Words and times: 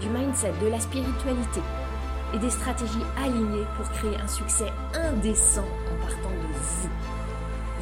du 0.00 0.08
mindset, 0.08 0.52
de 0.62 0.68
la 0.68 0.80
spiritualité 0.80 1.60
et 2.34 2.38
des 2.38 2.50
stratégies 2.50 3.04
alignées 3.16 3.66
pour 3.76 3.88
créer 3.90 4.16
un 4.16 4.28
succès 4.28 4.70
indécent 4.94 5.64
en 5.64 6.06
partant 6.06 6.30
de 6.30 6.52
vous. 6.52 6.88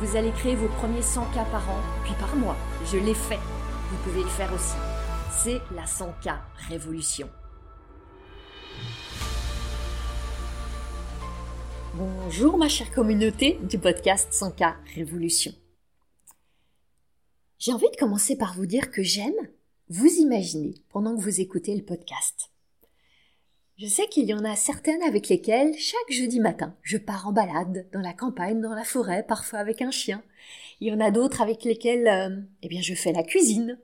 Vous 0.01 0.17
allez 0.17 0.31
créer 0.33 0.55
vos 0.55 0.69
premiers 0.69 1.03
100 1.03 1.25
k 1.27 1.35
par 1.51 1.69
an, 1.71 1.81
puis 2.05 2.15
par 2.21 2.35
mois. 2.37 2.57
Je 2.93 2.99
l'ai 2.99 3.15
fait. 3.15 3.39
Vous 3.91 3.97
pouvez 4.03 4.23
le 4.23 4.29
faire 4.29 4.53
aussi. 4.53 4.77
C'est 5.31 5.61
la 5.75 5.85
100K 5.85 6.37
Révolution. 6.69 7.29
Bonjour 11.95 12.59
ma 12.59 12.69
chère 12.69 12.91
communauté 12.91 13.59
du 13.63 13.79
podcast 13.79 14.33
100K 14.33 14.75
Révolution. 14.95 15.53
J'ai 17.59 17.73
envie 17.73 17.91
de 17.91 17.97
commencer 17.97 18.37
par 18.37 18.55
vous 18.55 18.67
dire 18.67 18.91
que 18.91 19.03
j'aime 19.03 19.33
vous 19.95 20.13
imaginer 20.17 20.75
pendant 20.89 21.15
que 21.15 21.21
vous 21.21 21.41
écoutez 21.41 21.77
le 21.77 21.85
podcast. 21.85 22.51
Je 23.79 23.87
sais 23.87 24.09
qu'il 24.09 24.25
y 24.25 24.35
en 24.35 24.45
a 24.45 24.57
certaines 24.57 25.03
avec 25.05 25.29
lesquelles 25.29 25.73
chaque 25.79 26.11
jeudi 26.11 26.41
matin, 26.41 26.75
je 26.83 26.97
pars 26.97 27.29
en 27.29 27.33
balade 27.33 27.87
dans 27.93 28.01
la 28.01 28.13
campagne, 28.13 28.61
dans 28.61 28.75
la 28.75 28.83
forêt, 28.83 29.25
parfois 29.25 29.61
avec 29.61 29.83
un 29.83 29.93
chien. 29.93 30.21
Il 30.81 30.89
y 30.89 30.93
en 30.93 30.99
a 30.99 31.13
d'autres 31.13 31.43
avec 31.43 31.63
lesquelles, 31.63 32.09
euh, 32.09 32.41
eh 32.63 32.69
bien, 32.69 32.83
je 32.83 32.95
fais 32.95 33.13
la 33.13 33.23
cuisine. 33.23 33.79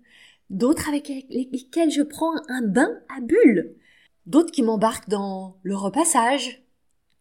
D'autres 0.48 0.88
avec 0.88 1.08
lesquelles 1.28 1.92
je 1.92 2.02
prends 2.02 2.34
un 2.48 2.62
bain 2.62 2.90
à 3.16 3.20
bulles. 3.20 3.76
D'autres 4.26 4.50
qui 4.50 4.64
m'embarquent 4.64 5.08
dans 5.08 5.58
le 5.62 5.76
repassage, 5.76 6.64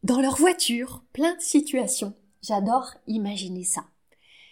dans 0.02 0.19
leur 0.19 0.36
voiture, 0.36 1.03
plein 1.14 1.36
de 1.36 1.42
situations. 1.42 2.16
J'adore 2.42 2.95
imaginer 3.05 3.66
ça. 3.66 3.86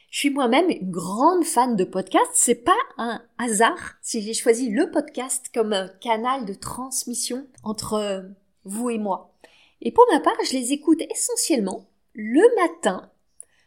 Je 0.09 0.19
suis 0.19 0.29
moi-même 0.29 0.69
une 0.69 0.89
grande 0.89 1.43
fan 1.43 1.75
de 1.75 1.83
podcasts. 1.83 2.31
C'est 2.33 2.55
pas 2.55 2.77
un 2.97 3.21
hasard 3.37 3.95
si 4.01 4.21
j'ai 4.21 4.33
choisi 4.33 4.69
le 4.69 4.89
podcast 4.89 5.51
comme 5.53 5.73
un 5.73 5.89
canal 6.01 6.45
de 6.45 6.53
transmission 6.53 7.45
entre 7.63 7.93
euh, 7.95 8.21
vous 8.63 8.89
et 8.89 8.97
moi. 8.97 9.33
Et 9.81 9.91
pour 9.91 10.05
ma 10.11 10.21
part, 10.21 10.37
je 10.45 10.53
les 10.53 10.71
écoute 10.71 11.01
essentiellement 11.11 11.89
le 12.13 12.41
matin 12.55 13.11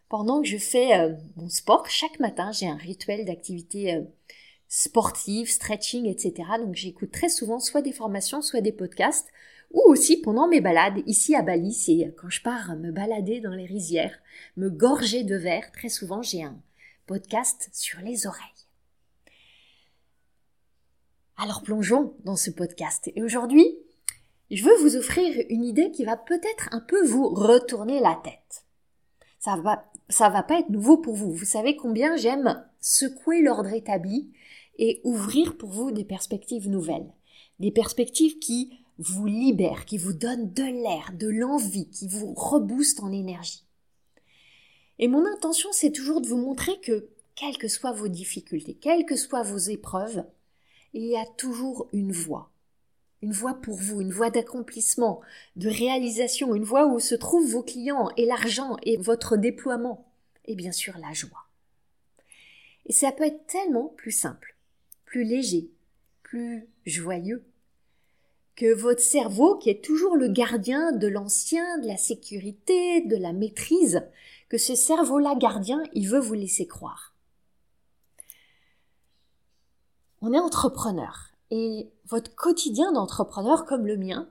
pendant 0.08 0.40
que 0.40 0.48
je 0.48 0.56
fais 0.56 0.98
euh, 0.98 1.14
mon 1.36 1.50
sport. 1.50 1.88
Chaque 1.88 2.18
matin, 2.20 2.52
j'ai 2.52 2.66
un 2.66 2.76
rituel 2.76 3.26
d'activité 3.26 3.94
euh, 3.94 4.02
sportive, 4.66 5.50
stretching, 5.50 6.06
etc. 6.06 6.48
Donc 6.58 6.74
j'écoute 6.74 7.12
très 7.12 7.28
souvent 7.28 7.60
soit 7.60 7.82
des 7.82 7.92
formations, 7.92 8.40
soit 8.40 8.62
des 8.62 8.72
podcasts 8.72 9.28
ou 9.70 9.82
aussi 9.86 10.20
pendant 10.20 10.48
mes 10.48 10.60
balades 10.60 11.02
ici 11.06 11.34
à 11.34 11.42
Bali, 11.42 11.72
c'est 11.72 12.14
quand 12.18 12.30
je 12.30 12.42
pars 12.42 12.76
me 12.76 12.90
balader 12.90 13.40
dans 13.40 13.54
les 13.54 13.66
rizières, 13.66 14.18
me 14.56 14.68
gorger 14.68 15.22
de 15.22 15.36
verre, 15.36 15.70
très 15.72 15.88
souvent 15.88 16.22
j'ai 16.22 16.42
un 16.42 16.60
podcast 17.06 17.68
sur 17.72 18.00
les 18.00 18.26
oreilles. 18.26 18.44
Alors 21.36 21.62
plongeons 21.62 22.14
dans 22.24 22.36
ce 22.36 22.50
podcast. 22.50 23.10
Et 23.16 23.22
aujourd'hui, 23.22 23.78
je 24.50 24.64
veux 24.64 24.76
vous 24.82 24.96
offrir 24.96 25.42
une 25.48 25.64
idée 25.64 25.90
qui 25.90 26.04
va 26.04 26.16
peut-être 26.16 26.68
un 26.72 26.80
peu 26.80 27.06
vous 27.06 27.28
retourner 27.28 28.00
la 28.00 28.20
tête. 28.22 28.64
Ça 29.38 29.56
va, 29.56 29.90
ça 30.08 30.28
va 30.28 30.42
pas 30.42 30.58
être 30.58 30.68
nouveau 30.68 30.98
pour 30.98 31.14
vous. 31.14 31.32
Vous 31.32 31.46
savez 31.46 31.76
combien 31.76 32.16
j'aime 32.16 32.62
secouer 32.80 33.40
l'ordre 33.40 33.72
établi 33.72 34.32
et 34.78 35.00
ouvrir 35.04 35.56
pour 35.56 35.70
vous 35.70 35.92
des 35.92 36.04
perspectives 36.04 36.68
nouvelles. 36.68 37.10
Des 37.58 37.70
perspectives 37.70 38.38
qui 38.38 38.78
vous 39.00 39.26
libère, 39.26 39.86
qui 39.86 39.96
vous 39.96 40.12
donne 40.12 40.52
de 40.52 40.62
l'air, 40.62 41.12
de 41.14 41.28
l'envie, 41.28 41.88
qui 41.88 42.06
vous 42.06 42.34
rebooste 42.34 43.00
en 43.00 43.10
énergie. 43.10 43.64
Et 44.98 45.08
mon 45.08 45.24
intention, 45.24 45.70
c'est 45.72 45.92
toujours 45.92 46.20
de 46.20 46.28
vous 46.28 46.36
montrer 46.36 46.78
que, 46.80 47.08
quelles 47.34 47.56
que 47.56 47.68
soient 47.68 47.92
vos 47.92 48.08
difficultés, 48.08 48.74
quelles 48.74 49.06
que 49.06 49.16
soient 49.16 49.42
vos 49.42 49.56
épreuves, 49.56 50.24
il 50.92 51.04
y 51.06 51.16
a 51.16 51.24
toujours 51.38 51.88
une 51.92 52.12
voie. 52.12 52.50
Une 53.22 53.32
voie 53.32 53.54
pour 53.54 53.76
vous, 53.76 54.02
une 54.02 54.12
voie 54.12 54.30
d'accomplissement, 54.30 55.22
de 55.56 55.68
réalisation, 55.68 56.54
une 56.54 56.64
voie 56.64 56.86
où 56.86 57.00
se 57.00 57.14
trouvent 57.14 57.50
vos 57.50 57.62
clients 57.62 58.10
et 58.18 58.26
l'argent 58.26 58.76
et 58.82 58.98
votre 58.98 59.36
déploiement. 59.36 60.12
Et 60.44 60.54
bien 60.54 60.72
sûr 60.72 60.98
la 60.98 61.12
joie. 61.12 61.48
Et 62.84 62.92
ça 62.92 63.12
peut 63.12 63.24
être 63.24 63.46
tellement 63.46 63.88
plus 63.96 64.10
simple, 64.10 64.56
plus 65.04 65.24
léger, 65.24 65.70
plus 66.22 66.68
joyeux 66.84 67.49
que 68.60 68.74
votre 68.74 69.00
cerveau, 69.00 69.56
qui 69.56 69.70
est 69.70 69.82
toujours 69.82 70.16
le 70.16 70.28
gardien 70.28 70.92
de 70.92 71.06
l'ancien, 71.06 71.78
de 71.78 71.86
la 71.86 71.96
sécurité, 71.96 73.00
de 73.00 73.16
la 73.16 73.32
maîtrise, 73.32 74.02
que 74.50 74.58
ce 74.58 74.74
cerveau-là 74.74 75.34
gardien, 75.34 75.82
il 75.94 76.06
veut 76.06 76.20
vous 76.20 76.34
laisser 76.34 76.66
croire. 76.66 77.14
On 80.20 80.34
est 80.34 80.38
entrepreneur 80.38 81.30
et 81.50 81.88
votre 82.04 82.34
quotidien 82.34 82.92
d'entrepreneur 82.92 83.64
comme 83.64 83.86
le 83.86 83.96
mien, 83.96 84.28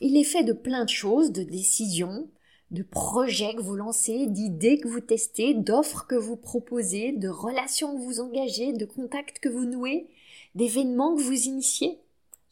il 0.00 0.16
est 0.16 0.22
fait 0.22 0.44
de 0.44 0.52
plein 0.52 0.84
de 0.84 0.90
choses, 0.90 1.32
de 1.32 1.42
décisions, 1.42 2.30
de 2.70 2.84
projets 2.84 3.56
que 3.56 3.62
vous 3.62 3.74
lancez, 3.74 4.28
d'idées 4.28 4.78
que 4.78 4.86
vous 4.86 5.00
testez, 5.00 5.54
d'offres 5.54 6.06
que 6.06 6.14
vous 6.14 6.36
proposez, 6.36 7.10
de 7.10 7.28
relations 7.28 7.96
que 7.96 8.04
vous 8.04 8.20
engagez, 8.20 8.72
de 8.72 8.84
contacts 8.84 9.40
que 9.40 9.48
vous 9.48 9.64
nouez, 9.64 10.06
d'événements 10.54 11.16
que 11.16 11.22
vous 11.22 11.42
initiez. 11.48 11.98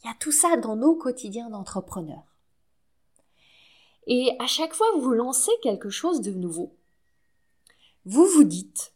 Il 0.03 0.09
y 0.09 0.11
a 0.11 0.17
tout 0.19 0.33
ça 0.33 0.57
dans 0.57 0.77
nos 0.77 0.95
quotidiens 0.95 1.51
d'entrepreneurs. 1.51 2.37
Et 4.07 4.31
à 4.39 4.47
chaque 4.47 4.75
fois 4.75 4.87
que 4.93 5.01
vous 5.01 5.13
lancez 5.13 5.51
quelque 5.63 5.91
chose 5.91 6.21
de 6.21 6.31
nouveau, 6.31 6.77
vous 8.05 8.27
vous 8.27 8.45
dites, 8.45 8.93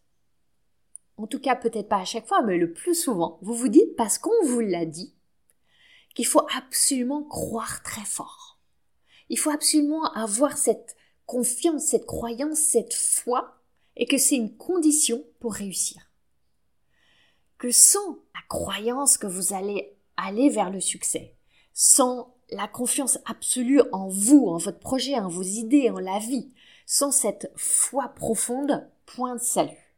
en 1.16 1.26
tout 1.26 1.40
cas 1.40 1.56
peut-être 1.56 1.88
pas 1.88 1.98
à 1.98 2.04
chaque 2.04 2.28
fois, 2.28 2.42
mais 2.42 2.58
le 2.58 2.72
plus 2.72 2.94
souvent, 2.94 3.38
vous 3.42 3.54
vous 3.54 3.68
dites 3.68 3.96
parce 3.96 4.18
qu'on 4.18 4.44
vous 4.44 4.60
l'a 4.60 4.86
dit, 4.86 5.14
qu'il 6.14 6.26
faut 6.26 6.46
absolument 6.56 7.24
croire 7.24 7.82
très 7.82 8.04
fort. 8.04 8.58
Il 9.28 9.38
faut 9.38 9.50
absolument 9.50 10.12
avoir 10.12 10.56
cette 10.56 10.96
confiance, 11.26 11.84
cette 11.84 12.06
croyance, 12.06 12.58
cette 12.58 12.94
foi, 12.94 13.56
et 13.96 14.06
que 14.06 14.18
c'est 14.18 14.36
une 14.36 14.56
condition 14.56 15.24
pour 15.38 15.54
réussir. 15.54 16.02
Que 17.58 17.70
sans 17.70 18.18
la 18.34 18.40
croyance 18.48 19.18
que 19.18 19.26
vous 19.26 19.52
allez 19.52 19.96
aller 20.26 20.48
vers 20.48 20.70
le 20.70 20.80
succès, 20.80 21.34
sans 21.72 22.34
la 22.50 22.68
confiance 22.68 23.18
absolue 23.26 23.82
en 23.92 24.08
vous, 24.08 24.46
en 24.46 24.56
votre 24.56 24.80
projet, 24.80 25.14
en 25.16 25.28
vos 25.28 25.42
idées, 25.42 25.90
en 25.90 25.98
la 25.98 26.18
vie, 26.18 26.50
sans 26.86 27.12
cette 27.12 27.52
foi 27.56 28.08
profonde, 28.08 28.88
point 29.06 29.36
de 29.36 29.40
salut. 29.40 29.94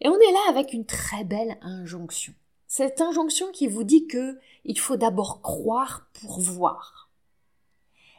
Et 0.00 0.08
on 0.08 0.16
est 0.16 0.32
là 0.32 0.50
avec 0.50 0.72
une 0.72 0.84
très 0.84 1.24
belle 1.24 1.58
injonction. 1.62 2.34
Cette 2.66 3.00
injonction 3.00 3.50
qui 3.52 3.68
vous 3.68 3.84
dit 3.84 4.06
que 4.06 4.38
il 4.64 4.78
faut 4.78 4.96
d'abord 4.96 5.42
croire 5.42 6.08
pour 6.20 6.40
voir. 6.40 7.01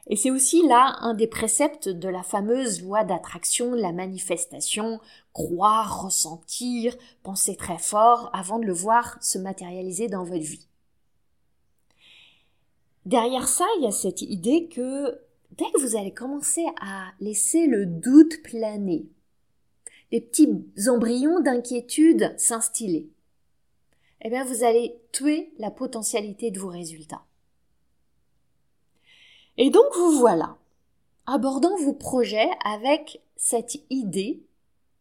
Et 0.07 0.17
c'est 0.17 0.31
aussi 0.31 0.65
là 0.67 0.97
un 0.99 1.13
des 1.13 1.27
préceptes 1.27 1.87
de 1.87 2.09
la 2.09 2.23
fameuse 2.23 2.81
loi 2.81 3.03
d'attraction, 3.05 3.73
la 3.73 3.93
manifestation, 3.93 4.99
croire, 5.31 6.03
ressentir, 6.03 6.95
penser 7.23 7.55
très 7.55 7.77
fort 7.77 8.29
avant 8.33 8.59
de 8.59 8.65
le 8.65 8.73
voir 8.73 9.17
se 9.21 9.37
matérialiser 9.37 10.09
dans 10.09 10.23
votre 10.23 10.43
vie. 10.43 10.67
Derrière 13.05 13.47
ça, 13.47 13.65
il 13.77 13.83
y 13.83 13.87
a 13.87 13.91
cette 13.91 14.21
idée 14.21 14.67
que 14.67 15.21
dès 15.51 15.71
que 15.71 15.81
vous 15.81 15.95
allez 15.95 16.13
commencer 16.13 16.65
à 16.81 17.11
laisser 17.19 17.67
le 17.67 17.85
doute 17.85 18.41
planer, 18.43 19.07
les 20.11 20.21
petits 20.21 20.49
embryons 20.87 21.39
d'inquiétude 21.39 22.33
s'instiller, 22.37 23.09
eh 24.21 24.29
bien 24.29 24.43
vous 24.45 24.63
allez 24.63 24.95
tuer 25.11 25.53
la 25.57 25.71
potentialité 25.71 26.51
de 26.51 26.59
vos 26.59 26.69
résultats. 26.69 27.25
Et 29.57 29.69
donc 29.69 29.85
vous 29.95 30.19
voilà, 30.19 30.57
abordant 31.25 31.77
vos 31.77 31.93
projets 31.93 32.49
avec 32.65 33.21
cette 33.35 33.77
idée 33.89 34.43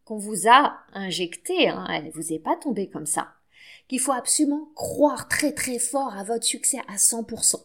qu'on 0.05 0.19
vous 0.19 0.49
a 0.49 0.79
injectée, 0.93 1.69
hein, 1.69 1.87
elle 1.91 2.07
ne 2.07 2.11
vous 2.11 2.33
est 2.33 2.39
pas 2.39 2.57
tombée 2.57 2.89
comme 2.89 3.07
ça, 3.07 3.29
qu'il 3.89 4.01
faut 4.01 4.13
absolument 4.13 4.69
croire 4.75 5.29
très 5.29 5.53
très 5.53 5.79
fort 5.79 6.15
à 6.15 6.25
votre 6.25 6.45
succès 6.45 6.81
à 6.89 6.97
100%. 6.97 7.63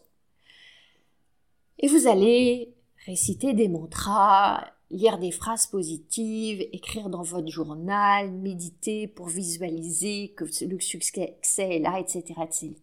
Et 1.80 1.88
vous 1.88 2.06
allez 2.06 2.74
réciter 3.06 3.52
des 3.52 3.68
mantras, 3.68 4.64
lire 4.90 5.18
des 5.18 5.30
phrases 5.30 5.66
positives, 5.66 6.66
écrire 6.72 7.10
dans 7.10 7.22
votre 7.22 7.48
journal, 7.48 8.30
méditer 8.30 9.06
pour 9.06 9.28
visualiser 9.28 10.32
que 10.36 10.44
le 10.64 10.80
succès 10.80 11.38
est 11.58 11.78
là, 11.78 12.00
etc., 12.00 12.22
etc. 12.42 12.76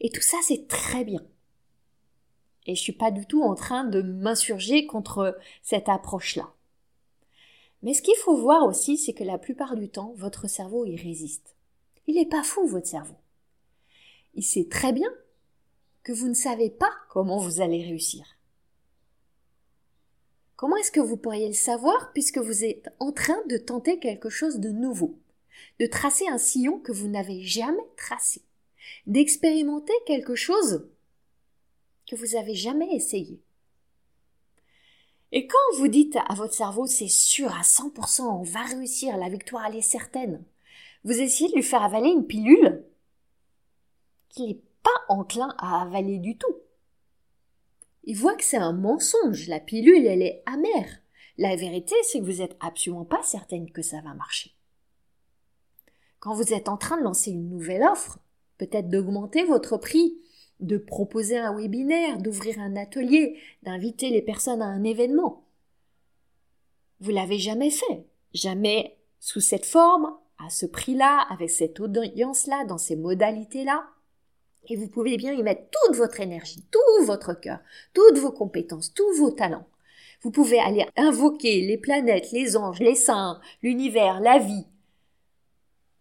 Et 0.00 0.10
tout 0.10 0.22
ça, 0.22 0.38
c'est 0.42 0.66
très 0.66 1.04
bien. 1.04 1.22
Et 2.68 2.74
je 2.74 2.80
suis 2.82 2.92
pas 2.92 3.10
du 3.10 3.26
tout 3.26 3.42
en 3.42 3.54
train 3.54 3.82
de 3.84 4.02
m'insurger 4.02 4.86
contre 4.86 5.36
cette 5.62 5.88
approche-là. 5.88 6.52
Mais 7.82 7.94
ce 7.94 8.02
qu'il 8.02 8.16
faut 8.16 8.36
voir 8.36 8.66
aussi, 8.66 8.98
c'est 8.98 9.14
que 9.14 9.24
la 9.24 9.38
plupart 9.38 9.74
du 9.74 9.88
temps, 9.88 10.12
votre 10.16 10.48
cerveau 10.48 10.84
y 10.84 10.94
résiste. 10.94 11.56
Il 12.06 12.16
n'est 12.16 12.26
pas 12.26 12.42
fou, 12.42 12.66
votre 12.66 12.86
cerveau. 12.86 13.16
Il 14.34 14.44
sait 14.44 14.68
très 14.70 14.92
bien 14.92 15.08
que 16.02 16.12
vous 16.12 16.28
ne 16.28 16.34
savez 16.34 16.68
pas 16.68 16.92
comment 17.08 17.38
vous 17.38 17.62
allez 17.62 17.82
réussir. 17.82 18.36
Comment 20.56 20.76
est-ce 20.76 20.92
que 20.92 21.00
vous 21.00 21.16
pourriez 21.16 21.48
le 21.48 21.54
savoir 21.54 22.12
puisque 22.12 22.38
vous 22.38 22.64
êtes 22.64 22.90
en 22.98 23.12
train 23.12 23.38
de 23.48 23.56
tenter 23.56 23.98
quelque 23.98 24.28
chose 24.28 24.58
de 24.58 24.70
nouveau, 24.70 25.18
de 25.80 25.86
tracer 25.86 26.28
un 26.28 26.38
sillon 26.38 26.80
que 26.80 26.92
vous 26.92 27.08
n'avez 27.08 27.42
jamais 27.42 27.88
tracé, 27.96 28.42
d'expérimenter 29.06 29.94
quelque 30.04 30.34
chose 30.34 30.86
que 32.08 32.16
vous 32.16 32.34
n'avez 32.34 32.54
jamais 32.54 32.92
essayé. 32.94 33.40
Et 35.30 35.46
quand 35.46 35.76
vous 35.76 35.88
dites 35.88 36.16
à 36.28 36.34
votre 36.34 36.54
cerveau 36.54 36.86
c'est 36.86 37.08
sûr 37.08 37.54
à 37.54 37.62
100%, 37.62 38.22
on 38.22 38.42
va 38.42 38.62
réussir, 38.62 39.16
la 39.18 39.28
victoire 39.28 39.66
elle 39.66 39.76
est 39.76 39.82
certaine, 39.82 40.42
vous 41.04 41.20
essayez 41.20 41.50
de 41.50 41.54
lui 41.54 41.62
faire 41.62 41.82
avaler 41.82 42.08
une 42.08 42.26
pilule 42.26 42.84
qu'il 44.30 44.46
n'est 44.46 44.62
pas 44.82 45.14
enclin 45.14 45.54
à 45.58 45.82
avaler 45.82 46.18
du 46.18 46.36
tout. 46.38 46.56
Il 48.04 48.16
voit 48.16 48.36
que 48.36 48.44
c'est 48.44 48.56
un 48.56 48.72
mensonge, 48.72 49.46
la 49.48 49.60
pilule 49.60 50.06
elle 50.06 50.22
est 50.22 50.42
amère. 50.46 51.02
La 51.36 51.56
vérité 51.56 51.94
c'est 52.04 52.20
que 52.20 52.24
vous 52.24 52.38
n'êtes 52.38 52.56
absolument 52.60 53.04
pas 53.04 53.22
certaine 53.22 53.70
que 53.70 53.82
ça 53.82 54.00
va 54.00 54.14
marcher. 54.14 54.54
Quand 56.20 56.34
vous 56.34 56.54
êtes 56.54 56.68
en 56.68 56.78
train 56.78 56.96
de 56.96 57.04
lancer 57.04 57.30
une 57.30 57.50
nouvelle 57.50 57.82
offre, 57.82 58.18
peut-être 58.56 58.88
d'augmenter 58.88 59.44
votre 59.44 59.76
prix, 59.76 60.18
de 60.60 60.78
proposer 60.78 61.38
un 61.38 61.54
webinaire, 61.54 62.18
d'ouvrir 62.18 62.58
un 62.58 62.76
atelier, 62.76 63.38
d'inviter 63.62 64.10
les 64.10 64.22
personnes 64.22 64.62
à 64.62 64.66
un 64.66 64.82
événement. 64.84 65.44
Vous 67.00 67.10
l'avez 67.10 67.38
jamais 67.38 67.70
fait, 67.70 68.06
jamais 68.34 68.98
sous 69.20 69.40
cette 69.40 69.66
forme, 69.66 70.16
à 70.44 70.50
ce 70.50 70.66
prix-là, 70.66 71.26
avec 71.30 71.50
cette 71.50 71.80
audience-là, 71.80 72.64
dans 72.64 72.78
ces 72.78 72.96
modalités-là. 72.96 73.88
Et 74.68 74.76
vous 74.76 74.88
pouvez 74.88 75.16
bien 75.16 75.32
y 75.32 75.42
mettre 75.42 75.70
toute 75.70 75.96
votre 75.96 76.20
énergie, 76.20 76.64
tout 76.70 77.04
votre 77.04 77.34
cœur, 77.34 77.60
toutes 77.94 78.18
vos 78.18 78.32
compétences, 78.32 78.92
tous 78.92 79.12
vos 79.16 79.30
talents. 79.30 79.66
Vous 80.22 80.30
pouvez 80.30 80.58
aller 80.58 80.84
invoquer 80.96 81.60
les 81.60 81.78
planètes, 81.78 82.32
les 82.32 82.56
anges, 82.56 82.80
les 82.80 82.96
saints, 82.96 83.40
l'univers, 83.62 84.20
la 84.20 84.38
vie. 84.38 84.66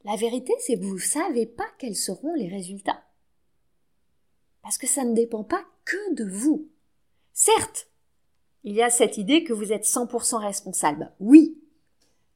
La 0.03 0.15
vérité, 0.15 0.53
c'est 0.59 0.79
que 0.79 0.83
vous 0.83 0.95
ne 0.95 0.99
savez 0.99 1.45
pas 1.45 1.67
quels 1.77 1.95
seront 1.95 2.33
les 2.33 2.47
résultats. 2.47 3.03
Parce 4.67 4.77
que 4.77 4.85
ça 4.85 5.05
ne 5.05 5.13
dépend 5.13 5.45
pas 5.45 5.63
que 5.85 6.13
de 6.13 6.25
vous. 6.25 6.67
Certes, 7.31 7.87
il 8.65 8.75
y 8.75 8.81
a 8.81 8.89
cette 8.89 9.17
idée 9.17 9.45
que 9.45 9.53
vous 9.53 9.71
êtes 9.71 9.85
100% 9.85 10.41
responsable. 10.41 11.13
Oui. 11.21 11.57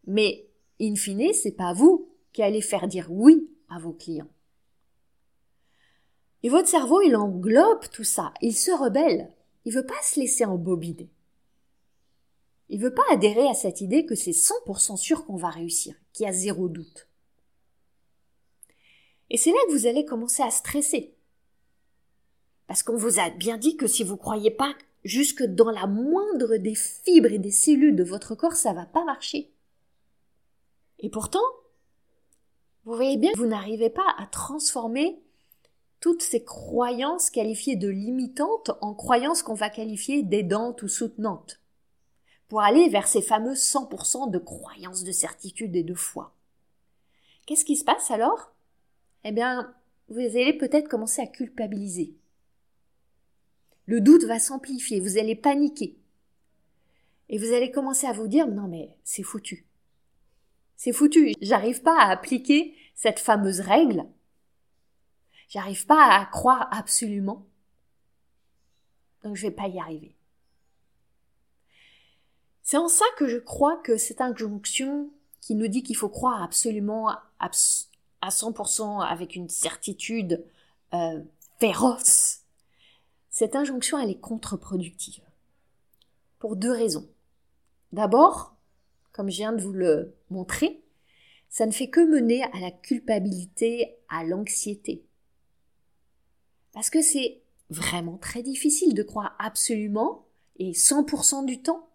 Mais, 0.07 0.47
in 0.79 0.95
fine, 0.95 1.33
c'est 1.33 1.51
pas 1.51 1.73
vous 1.73 2.09
qui 2.31 2.41
allez 2.41 2.61
faire 2.61 2.87
dire 2.87 3.07
oui 3.09 3.49
à 3.67 3.79
vos 3.79 3.91
clients. 3.91 4.29
Et 6.41 6.47
votre 6.47 6.69
cerveau, 6.69 7.01
il 7.01 7.17
englobe 7.17 7.89
tout 7.91 8.05
ça. 8.05 8.33
Il 8.41 8.55
se 8.55 8.71
rebelle. 8.71 9.29
Il 9.65 9.73
veut 9.73 9.85
pas 9.85 10.01
se 10.01 10.17
laisser 10.17 10.45
embobiner. 10.45 11.09
Il 12.69 12.79
veut 12.79 12.93
pas 12.93 13.03
adhérer 13.11 13.49
à 13.49 13.53
cette 13.53 13.81
idée 13.81 14.05
que 14.05 14.15
c'est 14.15 14.31
100% 14.31 14.95
sûr 14.95 15.25
qu'on 15.25 15.35
va 15.35 15.49
réussir, 15.49 15.95
qu'il 16.13 16.25
y 16.25 16.29
a 16.29 16.31
zéro 16.31 16.69
doute. 16.69 17.09
Et 19.29 19.35
c'est 19.35 19.51
là 19.51 19.59
que 19.67 19.73
vous 19.73 19.85
allez 19.85 20.05
commencer 20.05 20.43
à 20.43 20.49
stresser. 20.49 21.13
Parce 22.71 22.83
qu'on 22.83 22.95
vous 22.95 23.19
a 23.19 23.29
bien 23.29 23.57
dit 23.57 23.75
que 23.75 23.85
si 23.85 24.01
vous 24.01 24.15
croyez 24.15 24.49
pas 24.49 24.73
jusque 25.03 25.43
dans 25.43 25.71
la 25.71 25.87
moindre 25.87 26.55
des 26.55 26.73
fibres 26.73 27.33
et 27.33 27.37
des 27.37 27.51
cellules 27.51 27.97
de 27.97 28.03
votre 28.05 28.33
corps, 28.33 28.55
ça 28.55 28.71
va 28.71 28.85
pas 28.85 29.03
marcher. 29.03 29.51
Et 30.99 31.09
pourtant, 31.09 31.43
vous 32.85 32.95
voyez 32.95 33.17
bien 33.17 33.33
que 33.33 33.39
vous 33.39 33.45
n'arrivez 33.45 33.89
pas 33.89 34.15
à 34.17 34.25
transformer 34.25 35.21
toutes 35.99 36.21
ces 36.21 36.45
croyances 36.45 37.29
qualifiées 37.29 37.75
de 37.75 37.89
limitantes 37.89 38.71
en 38.79 38.93
croyances 38.93 39.43
qu'on 39.43 39.53
va 39.53 39.69
qualifier 39.69 40.23
d'aidantes 40.23 40.81
ou 40.81 40.87
soutenantes, 40.87 41.59
pour 42.47 42.61
aller 42.61 42.87
vers 42.87 43.09
ces 43.09 43.21
fameux 43.21 43.55
100% 43.55 44.31
de 44.31 44.39
croyances 44.39 45.03
de 45.03 45.11
certitude 45.11 45.75
et 45.75 45.83
de 45.83 45.93
foi. 45.93 46.33
Qu'est-ce 47.45 47.65
qui 47.65 47.75
se 47.75 47.83
passe 47.83 48.11
alors? 48.11 48.53
Eh 49.25 49.33
bien, 49.33 49.75
vous 50.07 50.19
allez 50.19 50.53
peut-être 50.53 50.87
commencer 50.87 51.21
à 51.21 51.27
culpabiliser. 51.27 52.15
Le 53.91 53.99
doute 53.99 54.23
va 54.23 54.39
s'amplifier, 54.39 55.01
vous 55.01 55.17
allez 55.17 55.35
paniquer. 55.35 55.97
Et 57.27 57.37
vous 57.37 57.51
allez 57.51 57.71
commencer 57.71 58.07
à 58.07 58.13
vous 58.13 58.29
dire 58.29 58.47
non 58.47 58.69
mais 58.69 58.95
c'est 59.03 59.21
foutu. 59.21 59.65
C'est 60.77 60.93
foutu, 60.93 61.33
j'arrive 61.41 61.81
pas 61.81 61.99
à 61.99 62.09
appliquer 62.09 62.73
cette 62.95 63.19
fameuse 63.19 63.59
règle. 63.59 64.05
J'arrive 65.49 65.85
pas 65.85 66.07
à 66.07 66.25
croire 66.25 66.69
absolument. 66.71 67.45
Donc 69.23 69.35
je 69.35 69.41
vais 69.41 69.51
pas 69.51 69.67
y 69.67 69.77
arriver. 69.77 70.15
C'est 72.63 72.77
en 72.77 72.87
ça 72.87 73.03
que 73.17 73.27
je 73.27 73.39
crois 73.39 73.75
que 73.75 73.97
cette 73.97 74.21
injonction 74.21 75.11
qui 75.41 75.53
nous 75.53 75.67
dit 75.67 75.83
qu'il 75.83 75.97
faut 75.97 76.07
croire 76.07 76.41
absolument 76.41 77.09
à 77.09 77.49
100% 77.49 79.05
avec 79.05 79.35
une 79.35 79.49
certitude 79.49 80.45
euh, 80.93 81.21
féroce 81.59 82.40
cette 83.31 83.55
injonction, 83.55 83.97
elle 83.97 84.09
est 84.09 84.19
contre-productive. 84.19 85.23
Pour 86.37 86.57
deux 86.57 86.71
raisons. 86.71 87.09
D'abord, 87.93 88.57
comme 89.13 89.29
je 89.29 89.37
viens 89.37 89.53
de 89.53 89.61
vous 89.61 89.71
le 89.71 90.15
montrer, 90.29 90.83
ça 91.49 91.65
ne 91.65 91.71
fait 91.71 91.89
que 91.89 92.01
mener 92.01 92.43
à 92.43 92.59
la 92.59 92.71
culpabilité, 92.71 93.97
à 94.09 94.25
l'anxiété. 94.25 95.05
Parce 96.73 96.89
que 96.89 97.01
c'est 97.01 97.41
vraiment 97.69 98.17
très 98.17 98.43
difficile 98.43 98.93
de 98.93 99.03
croire 99.03 99.35
absolument 99.39 100.27
et 100.57 100.71
100% 100.71 101.45
du 101.45 101.61
temps 101.61 101.89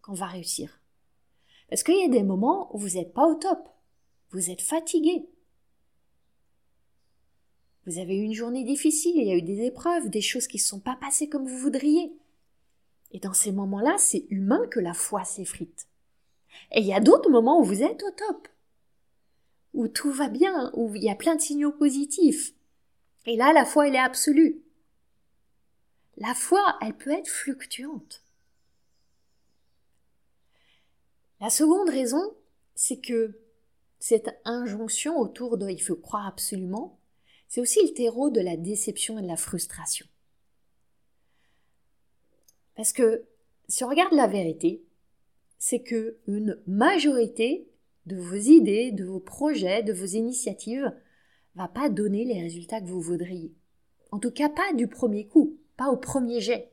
qu'on 0.00 0.14
va 0.14 0.26
réussir. 0.26 0.80
Parce 1.68 1.82
qu'il 1.82 2.00
y 2.00 2.04
a 2.04 2.08
des 2.08 2.22
moments 2.22 2.74
où 2.74 2.78
vous 2.78 2.96
n'êtes 2.96 3.12
pas 3.12 3.26
au 3.26 3.34
top. 3.34 3.68
Vous 4.30 4.50
êtes 4.50 4.62
fatigué. 4.62 5.28
Vous 7.88 7.96
avez 7.96 8.18
eu 8.18 8.22
une 8.22 8.34
journée 8.34 8.64
difficile, 8.64 9.16
il 9.16 9.26
y 9.26 9.32
a 9.32 9.36
eu 9.36 9.40
des 9.40 9.62
épreuves, 9.64 10.10
des 10.10 10.20
choses 10.20 10.46
qui 10.46 10.58
ne 10.58 10.62
sont 10.62 10.78
pas 10.78 10.96
passées 10.96 11.30
comme 11.30 11.48
vous 11.48 11.56
voudriez. 11.56 12.12
Et 13.12 13.18
dans 13.18 13.32
ces 13.32 13.50
moments-là, 13.50 13.96
c'est 13.96 14.26
humain 14.28 14.66
que 14.70 14.78
la 14.78 14.92
foi 14.92 15.24
s'effrite. 15.24 15.88
Et 16.72 16.80
il 16.80 16.86
y 16.86 16.92
a 16.92 17.00
d'autres 17.00 17.30
moments 17.30 17.58
où 17.58 17.64
vous 17.64 17.82
êtes 17.82 18.02
au 18.02 18.10
top, 18.10 18.46
où 19.72 19.88
tout 19.88 20.12
va 20.12 20.28
bien, 20.28 20.70
où 20.74 20.94
il 20.96 21.02
y 21.02 21.08
a 21.08 21.14
plein 21.14 21.34
de 21.34 21.40
signaux 21.40 21.72
positifs. 21.72 22.52
Et 23.24 23.36
là, 23.36 23.54
la 23.54 23.64
foi, 23.64 23.88
elle 23.88 23.94
est 23.94 23.98
absolue. 23.98 24.62
La 26.18 26.34
foi, 26.34 26.60
elle 26.82 26.94
peut 26.94 27.12
être 27.12 27.30
fluctuante. 27.30 28.22
La 31.40 31.48
seconde 31.48 31.88
raison, 31.88 32.36
c'est 32.74 33.00
que 33.00 33.40
cette 33.98 34.38
injonction 34.44 35.18
autour 35.18 35.56
de 35.56 35.70
il 35.70 35.80
faut 35.80 35.96
croire 35.96 36.26
absolument, 36.26 36.98
c'est 37.48 37.60
aussi 37.60 37.82
le 37.82 37.94
terreau 37.94 38.30
de 38.30 38.40
la 38.40 38.56
déception 38.56 39.18
et 39.18 39.22
de 39.22 39.26
la 39.26 39.36
frustration. 39.36 40.06
Parce 42.76 42.92
que 42.92 43.26
si 43.68 43.82
on 43.84 43.88
regarde 43.88 44.12
la 44.12 44.26
vérité, 44.26 44.84
c'est 45.58 45.82
que 45.82 46.18
une 46.26 46.62
majorité 46.66 47.68
de 48.06 48.16
vos 48.16 48.36
idées, 48.36 48.92
de 48.92 49.04
vos 49.04 49.20
projets, 49.20 49.82
de 49.82 49.92
vos 49.92 50.06
initiatives 50.06 50.92
va 51.54 51.68
pas 51.68 51.88
donner 51.88 52.24
les 52.24 52.40
résultats 52.40 52.80
que 52.80 52.86
vous 52.86 53.00
voudriez. 53.00 53.52
En 54.12 54.18
tout 54.18 54.30
cas, 54.30 54.48
pas 54.48 54.72
du 54.74 54.86
premier 54.86 55.26
coup, 55.26 55.58
pas 55.76 55.90
au 55.90 55.96
premier 55.96 56.40
jet. 56.40 56.70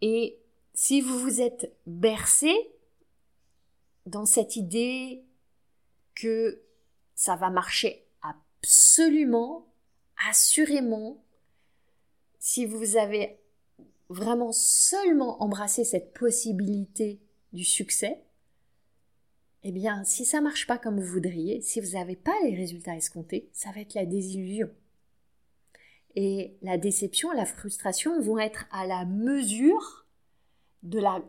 Et 0.00 0.38
si 0.74 1.00
vous 1.00 1.18
vous 1.18 1.40
êtes 1.40 1.74
bercé 1.86 2.52
dans 4.04 4.26
cette 4.26 4.56
idée 4.56 5.24
que 6.14 6.65
ça 7.16 7.34
va 7.34 7.50
marcher 7.50 8.06
absolument, 8.22 9.66
assurément, 10.28 11.24
si 12.38 12.64
vous 12.66 12.96
avez 12.96 13.40
vraiment 14.08 14.52
seulement 14.52 15.42
embrassé 15.42 15.84
cette 15.84 16.12
possibilité 16.12 17.18
du 17.52 17.64
succès, 17.64 18.22
eh 19.64 19.72
bien, 19.72 20.04
si 20.04 20.24
ça 20.24 20.40
marche 20.40 20.68
pas 20.68 20.78
comme 20.78 21.00
vous 21.00 21.12
voudriez, 21.12 21.60
si 21.60 21.80
vous 21.80 21.92
n'avez 21.92 22.14
pas 22.14 22.36
les 22.44 22.54
résultats 22.54 22.94
escomptés, 22.94 23.50
ça 23.52 23.72
va 23.72 23.80
être 23.80 23.94
la 23.94 24.06
désillusion. 24.06 24.70
Et 26.14 26.56
la 26.62 26.78
déception, 26.78 27.32
la 27.32 27.46
frustration 27.46 28.20
vont 28.20 28.38
être 28.38 28.66
à 28.70 28.86
la 28.86 29.04
mesure 29.06 30.06
de 30.82 31.00
la, 31.00 31.20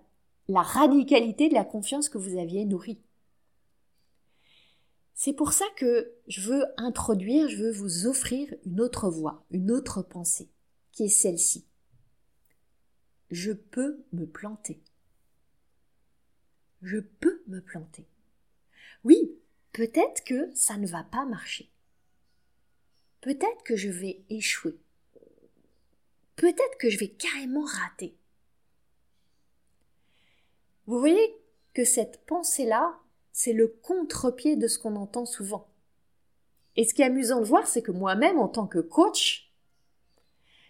la 0.49 0.61
radicalité 0.61 1.49
de 1.49 1.55
la 1.55 1.65
confiance 1.65 2.09
que 2.09 2.17
vous 2.17 2.37
aviez 2.37 2.65
nourrie. 2.65 3.01
C'est 5.19 5.33
pour 5.33 5.51
ça 5.51 5.65
que 5.75 6.13
je 6.27 6.41
veux 6.41 6.63
introduire, 6.77 7.49
je 7.49 7.57
veux 7.57 7.71
vous 7.71 8.05
offrir 8.05 8.53
une 8.65 8.79
autre 8.79 9.09
voie, 9.09 9.43
une 9.49 9.71
autre 9.71 10.03
pensée, 10.03 10.47
qui 10.91 11.05
est 11.05 11.09
celle-ci. 11.09 11.65
Je 13.31 13.51
peux 13.51 14.05
me 14.13 14.27
planter. 14.27 14.79
Je 16.83 16.99
peux 16.99 17.43
me 17.47 17.61
planter. 17.61 18.07
Oui, 19.03 19.35
peut-être 19.73 20.23
que 20.23 20.51
ça 20.53 20.77
ne 20.77 20.85
va 20.85 21.03
pas 21.03 21.25
marcher. 21.25 21.71
Peut-être 23.21 23.63
que 23.63 23.75
je 23.75 23.89
vais 23.89 24.23
échouer. 24.29 24.79
Peut-être 26.35 26.77
que 26.77 26.91
je 26.91 26.99
vais 26.99 27.09
carrément 27.09 27.65
rater. 27.65 28.15
Vous 30.85 30.99
voyez 30.99 31.35
que 31.73 31.85
cette 31.85 32.23
pensée-là, 32.27 33.01
c'est 33.37 33.53
le 33.53 33.67
contre-pied 33.67 34.55
de 34.55 34.67
ce 34.67 34.79
qu'on 34.79 34.95
entend 34.95 35.27
souvent. 35.27 35.67
Et 36.75 36.85
ce 36.85 36.95
qui 36.95 37.03
est 37.03 37.05
amusant 37.05 37.39
de 37.39 37.45
voir, 37.45 37.67
c'est 37.67 37.83
que 37.83 37.91
moi-même, 37.91 38.39
en 38.39 38.47
tant 38.47 38.65
que 38.65 38.79
coach, 38.79 39.53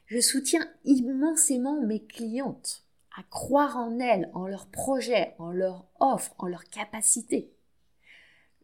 je 0.08 0.20
soutiens 0.20 0.70
immensément 0.84 1.82
mes 1.82 2.04
clientes 2.04 2.84
à 3.18 3.24
croire 3.24 3.78
en 3.78 4.00
elles, 4.00 4.30
en 4.34 4.48
leurs 4.48 4.68
projets, 4.68 5.34
en 5.40 5.52
leurs 5.52 5.88
offres, 6.02 6.36
en 6.40 6.48
leurs 6.48 6.66
capacités. 6.66 7.54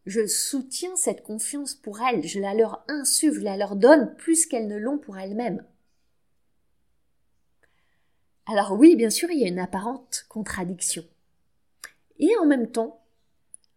Je 0.04 0.26
soutiens 0.26 0.96
cette 0.96 1.22
confiance 1.22 1.74
pour 1.74 2.02
elles, 2.02 2.26
je 2.26 2.40
la 2.40 2.52
leur 2.52 2.84
insuffle, 2.88 3.38
je 3.38 3.44
la 3.44 3.56
leur 3.56 3.74
donne 3.74 4.14
plus 4.16 4.44
qu'elles 4.44 4.68
ne 4.68 4.76
l'ont 4.76 4.98
pour 4.98 5.16
elles-mêmes. 5.16 5.64
Alors 8.44 8.72
oui, 8.72 8.96
bien 8.96 9.08
sûr, 9.08 9.30
il 9.30 9.40
y 9.40 9.44
a 9.44 9.48
une 9.48 9.58
apparente 9.58 10.26
contradiction. 10.28 11.04
Et 12.18 12.36
en 12.36 12.44
même 12.44 12.70
temps, 12.70 13.00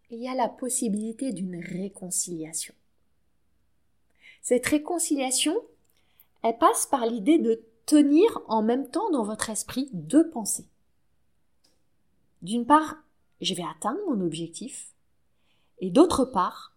il 0.10 0.20
y 0.20 0.28
a 0.28 0.36
la 0.36 0.48
possibilité 0.48 1.34
d'une 1.34 1.62
réconciliation. 1.62 2.74
Cette 4.42 4.66
réconciliation, 4.66 5.56
elle 6.44 6.58
passe 6.58 6.86
par 6.86 7.06
l'idée 7.06 7.40
de 7.40 7.62
tenir 7.86 8.42
en 8.48 8.62
même 8.62 8.90
temps 8.90 9.10
dans 9.12 9.24
votre 9.24 9.50
esprit 9.50 9.90
deux 9.94 10.30
pensées. 10.30 10.68
D'une 12.42 12.66
part, 12.66 13.04
je 13.42 13.54
vais 13.54 13.64
atteindre 13.64 14.00
mon 14.08 14.26
objectif, 14.26 14.94
et 15.80 15.90
d'autre 15.90 16.24
part, 16.24 16.76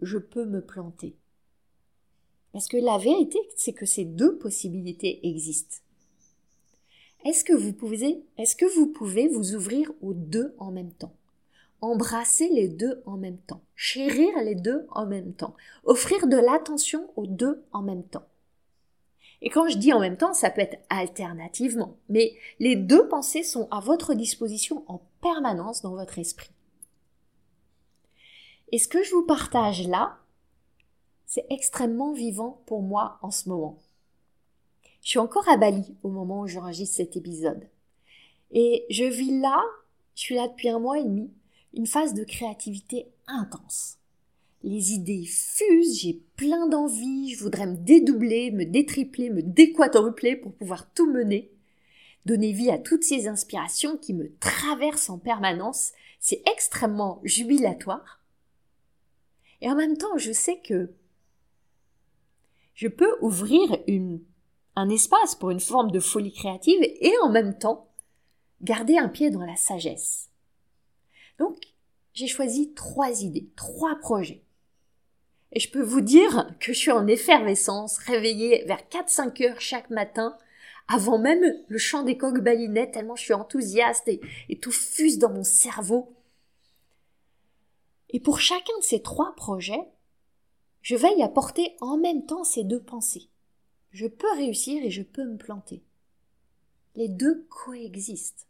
je 0.00 0.18
peux 0.18 0.44
me 0.44 0.60
planter. 0.60 1.16
Parce 2.52 2.68
que 2.68 2.76
la 2.76 2.98
vérité, 2.98 3.38
c'est 3.56 3.72
que 3.72 3.86
ces 3.86 4.04
deux 4.04 4.36
possibilités 4.36 5.26
existent. 5.26 5.78
Est-ce 7.24 7.44
que 7.44 7.54
vous 7.54 7.72
pouvez, 7.72 8.22
est-ce 8.36 8.56
que 8.56 8.66
vous 8.76 8.88
pouvez 8.88 9.28
vous 9.28 9.54
ouvrir 9.54 9.90
aux 10.02 10.12
deux 10.12 10.54
en 10.58 10.70
même 10.70 10.92
temps? 10.92 11.14
Embrasser 11.82 12.48
les 12.48 12.68
deux 12.68 13.02
en 13.04 13.18
même 13.18 13.38
temps, 13.38 13.60
chérir 13.74 14.30
les 14.42 14.54
deux 14.54 14.86
en 14.90 15.04
même 15.04 15.34
temps, 15.34 15.54
offrir 15.84 16.26
de 16.28 16.36
l'attention 16.36 17.10
aux 17.16 17.26
deux 17.26 17.62
en 17.72 17.82
même 17.82 18.04
temps. 18.04 18.26
Et 19.42 19.50
quand 19.50 19.68
je 19.68 19.76
dis 19.76 19.92
en 19.92 19.98
même 19.98 20.16
temps, 20.16 20.32
ça 20.32 20.50
peut 20.50 20.60
être 20.60 20.78
alternativement, 20.88 21.96
mais 22.08 22.34
les 22.60 22.76
deux 22.76 23.08
pensées 23.08 23.42
sont 23.42 23.68
à 23.72 23.80
votre 23.80 24.14
disposition 24.14 24.84
en 24.86 25.02
permanence 25.20 25.82
dans 25.82 25.96
votre 25.96 26.18
esprit. 26.20 26.52
Et 28.70 28.78
ce 28.78 28.88
que 28.88 29.02
je 29.02 29.10
vous 29.10 29.26
partage 29.26 29.86
là, 29.88 30.18
c'est 31.26 31.46
extrêmement 31.50 32.12
vivant 32.12 32.62
pour 32.66 32.82
moi 32.82 33.18
en 33.22 33.32
ce 33.32 33.48
moment. 33.48 33.78
Je 35.02 35.08
suis 35.08 35.18
encore 35.18 35.48
à 35.48 35.56
Bali 35.56 35.96
au 36.04 36.10
moment 36.10 36.40
où 36.42 36.46
j'enregistre 36.46 36.96
cet 36.96 37.16
épisode. 37.16 37.68
Et 38.52 38.86
je 38.88 39.04
vis 39.04 39.40
là, 39.40 39.60
je 40.14 40.20
suis 40.20 40.34
là 40.36 40.46
depuis 40.46 40.68
un 40.68 40.78
mois 40.78 40.98
et 40.98 41.04
demi, 41.04 41.32
une 41.74 41.86
phase 41.86 42.14
de 42.14 42.24
créativité 42.24 43.06
intense. 43.26 43.98
Les 44.62 44.92
idées 44.92 45.26
fusent, 45.26 46.00
j'ai 46.00 46.22
plein 46.36 46.68
d'envie, 46.68 47.34
je 47.34 47.42
voudrais 47.42 47.66
me 47.66 47.76
dédoubler, 47.76 48.50
me 48.52 48.64
détripler, 48.64 49.30
me 49.30 49.42
déquadrupler 49.42 50.36
pour 50.36 50.52
pouvoir 50.52 50.92
tout 50.92 51.10
mener. 51.10 51.50
Donner 52.26 52.52
vie 52.52 52.70
à 52.70 52.78
toutes 52.78 53.02
ces 53.02 53.26
inspirations 53.26 53.96
qui 53.96 54.14
me 54.14 54.32
traversent 54.38 55.10
en 55.10 55.18
permanence, 55.18 55.92
c'est 56.20 56.42
extrêmement 56.52 57.20
jubilatoire. 57.24 58.20
Et 59.60 59.68
en 59.68 59.74
même 59.74 59.96
temps, 59.96 60.16
je 60.16 60.32
sais 60.32 60.58
que 60.58 60.92
je 62.74 62.88
peux 62.88 63.16
ouvrir 63.20 63.78
une, 63.88 64.22
un 64.76 64.88
espace 64.88 65.34
pour 65.34 65.50
une 65.50 65.60
forme 65.60 65.90
de 65.90 66.00
folie 66.00 66.32
créative 66.32 66.82
et 66.82 67.12
en 67.22 67.30
même 67.30 67.58
temps 67.58 67.88
garder 68.62 68.96
un 68.96 69.08
pied 69.08 69.30
dans 69.30 69.44
la 69.44 69.56
sagesse. 69.56 70.31
Donc, 71.38 71.56
j'ai 72.14 72.26
choisi 72.26 72.72
trois 72.74 73.22
idées, 73.22 73.48
trois 73.56 73.96
projets. 73.96 74.42
Et 75.52 75.60
je 75.60 75.70
peux 75.70 75.82
vous 75.82 76.00
dire 76.00 76.50
que 76.60 76.72
je 76.72 76.78
suis 76.78 76.90
en 76.90 77.06
effervescence, 77.06 77.98
réveillée 77.98 78.64
vers 78.64 78.82
4-5 78.90 79.46
heures 79.46 79.60
chaque 79.60 79.90
matin, 79.90 80.36
avant 80.88 81.18
même 81.18 81.44
le 81.68 81.78
chant 81.78 82.02
des 82.02 82.16
coqs 82.16 82.40
balinets, 82.40 82.90
tellement 82.90 83.16
je 83.16 83.22
suis 83.22 83.34
enthousiaste 83.34 84.08
et, 84.08 84.20
et 84.48 84.58
tout 84.58 84.72
fuse 84.72 85.18
dans 85.18 85.30
mon 85.30 85.44
cerveau. 85.44 86.14
Et 88.10 88.20
pour 88.20 88.40
chacun 88.40 88.76
de 88.78 88.84
ces 88.84 89.02
trois 89.02 89.34
projets, 89.36 89.88
je 90.82 90.96
veille 90.96 91.22
à 91.22 91.28
porter 91.28 91.76
en 91.80 91.96
même 91.96 92.26
temps 92.26 92.44
ces 92.44 92.64
deux 92.64 92.82
pensées. 92.82 93.28
Je 93.90 94.06
peux 94.06 94.30
réussir 94.32 94.82
et 94.82 94.90
je 94.90 95.02
peux 95.02 95.24
me 95.24 95.36
planter. 95.36 95.82
Les 96.94 97.08
deux 97.08 97.46
coexistent. 97.48 98.46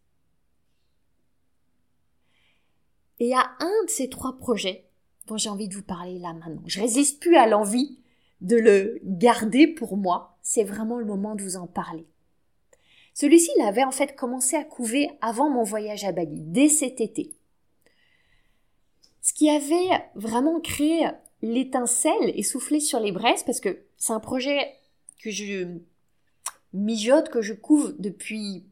Et 3.22 3.26
il 3.26 3.30
y 3.30 3.34
a 3.34 3.52
un 3.60 3.84
de 3.84 3.88
ces 3.88 4.08
trois 4.08 4.36
projets 4.36 4.84
dont 5.28 5.36
j'ai 5.36 5.48
envie 5.48 5.68
de 5.68 5.76
vous 5.76 5.84
parler 5.84 6.18
là 6.18 6.32
maintenant. 6.32 6.64
Je 6.66 6.80
résiste 6.80 7.20
plus 7.20 7.36
à 7.36 7.46
l'envie 7.46 8.00
de 8.40 8.56
le 8.56 8.98
garder 9.04 9.68
pour 9.68 9.96
moi. 9.96 10.36
C'est 10.42 10.64
vraiment 10.64 10.98
le 10.98 11.04
moment 11.04 11.36
de 11.36 11.42
vous 11.44 11.54
en 11.54 11.68
parler. 11.68 12.04
Celui-ci, 13.14 13.48
il 13.56 13.62
avait 13.62 13.84
en 13.84 13.92
fait 13.92 14.16
commencé 14.16 14.56
à 14.56 14.64
couver 14.64 15.08
avant 15.20 15.48
mon 15.50 15.62
voyage 15.62 16.02
à 16.02 16.10
Bali, 16.10 16.40
dès 16.40 16.68
cet 16.68 17.00
été. 17.00 17.32
Ce 19.20 19.32
qui 19.32 19.48
avait 19.48 20.02
vraiment 20.16 20.58
créé 20.60 21.06
l'étincelle 21.42 22.32
et 22.34 22.42
soufflé 22.42 22.80
sur 22.80 22.98
les 22.98 23.12
braises, 23.12 23.44
parce 23.44 23.60
que 23.60 23.84
c'est 23.98 24.12
un 24.12 24.18
projet 24.18 24.74
que 25.22 25.30
je 25.30 25.78
mijote, 26.72 27.28
que 27.28 27.40
je 27.40 27.52
couve 27.52 27.94
depuis 28.00 28.64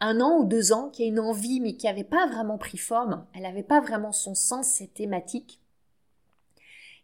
un 0.00 0.20
an 0.20 0.38
ou 0.38 0.44
deux 0.44 0.72
ans, 0.72 0.88
qui 0.88 1.02
a 1.02 1.06
une 1.06 1.20
envie 1.20 1.60
mais 1.60 1.76
qui 1.76 1.86
n'avait 1.86 2.04
pas 2.04 2.26
vraiment 2.26 2.58
pris 2.58 2.78
forme, 2.78 3.26
elle 3.34 3.42
n'avait 3.42 3.62
pas 3.62 3.80
vraiment 3.80 4.12
son 4.12 4.34
sens, 4.34 4.66
cette 4.66 4.94
thématique. 4.94 5.60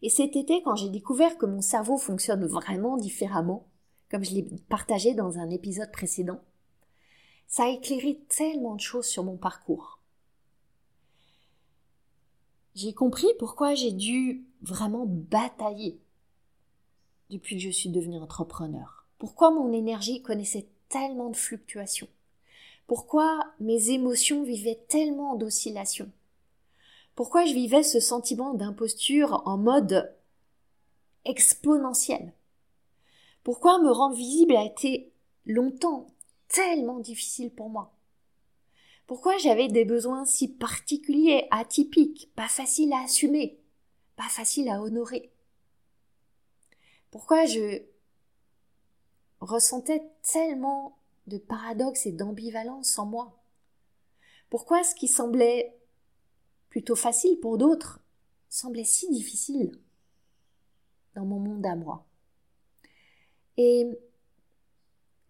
Et 0.03 0.11
cet 0.11 0.37
été, 0.37 0.63
quand 0.63 0.77
j'ai 0.77 0.89
découvert 0.89 1.39
que 1.39 1.47
mon 1.47 1.61
cerveau 1.61 1.97
fonctionne 1.97 2.47
vraiment 2.47 2.97
différemment, 2.97 3.67
comme 4.11 4.25
je 4.25 4.35
l'ai 4.35 4.47
partagé 4.69 5.15
dans 5.15 5.39
un 5.39 5.51
épisode 5.51 5.91
précédent, 5.91 6.41
ça 7.49 7.65
a 7.65 7.69
éclairé 7.69 8.21
tellement 8.29 8.75
de 8.75 8.81
choses 8.81 9.07
sur 9.07 9.25
mon 9.25 9.37
parcours. 9.37 10.01
J'ai 12.75 12.93
compris 12.93 13.29
pourquoi 13.39 13.75
j'ai 13.75 13.93
dû 13.93 14.47
vraiment 14.61 15.07
batailler 15.07 15.99
depuis 17.31 17.57
que 17.57 17.63
je 17.63 17.71
suis 17.71 17.89
devenue 17.89 18.19
entrepreneur. 18.19 19.07
Pourquoi 19.19 19.51
mon 19.51 19.73
énergie 19.73 20.23
connaissait 20.23 20.69
tellement 20.89 21.31
de 21.31 21.37
fluctuations. 21.37 22.09
Pourquoi 22.87 23.53
mes 23.59 23.91
émotions 23.91 24.45
vivaient 24.45 24.85
tellement 24.89 25.35
d'oscillations? 25.35 26.11
Pourquoi 27.17 27.45
je 27.45 27.55
vivais 27.55 27.83
ce 27.83 27.99
sentiment 27.99 28.55
d'imposture 28.55 29.43
en 29.47 29.57
mode 29.57 30.15
exponentiel? 31.25 32.33
Pourquoi 33.43 33.81
me 33.81 33.91
rendre 33.91 34.17
visible 34.17 34.55
a 34.55 34.65
été 34.65 35.13
longtemps 35.47 36.07
tellement 36.49 37.01
difficile 37.01 37.51
pour 37.51 37.71
moi? 37.71 37.93
Pourquoi 39.07 39.37
j'avais 39.39 39.69
des 39.69 39.85
besoins 39.85 40.25
si 40.25 40.49
particuliers, 40.49 41.47
atypiques, 41.51 42.31
pas 42.37 42.49
faciles 42.49 42.93
à 42.93 43.03
assumer, 43.03 43.61
pas 44.17 44.29
faciles 44.29 44.69
à 44.69 44.83
honorer? 44.83 45.33
Pourquoi 47.11 47.47
je 47.47 47.83
ressentais 49.41 50.03
tellement 50.23 50.99
de 51.27 51.39
paradoxe 51.39 52.07
et 52.07 52.13
d'ambivalence 52.13 52.99
en 52.99 53.07
moi 53.07 53.43
Pourquoi 54.51 54.85
ce 54.85 54.95
qui 54.95 55.09
semblait 55.09 55.77
plutôt 56.71 56.97
facile 56.97 57.39
pour 57.41 57.59
d'autres 57.59 58.01
semblait 58.49 58.85
si 58.85 59.11
difficile 59.11 59.79
dans 61.15 61.25
mon 61.25 61.39
monde 61.39 61.67
à 61.67 61.77
moi? 61.77 62.07
Et 63.57 63.87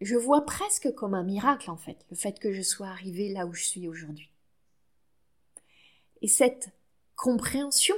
je 0.01 0.17
vois 0.17 0.45
presque 0.45 0.93
comme 0.95 1.15
un 1.15 1.25
miracle 1.25 1.71
en 1.71 1.77
fait, 1.77 2.05
le 2.11 2.17
fait 2.17 2.39
que 2.39 2.53
je 2.53 2.63
sois 2.63 2.89
arrivée 2.89 3.33
là 3.33 3.47
où 3.47 3.55
je 3.55 3.65
suis 3.65 3.89
aujourd'hui. 3.89 4.31
Et 6.23 6.29
cette 6.29 6.71
compréhension 7.15 7.97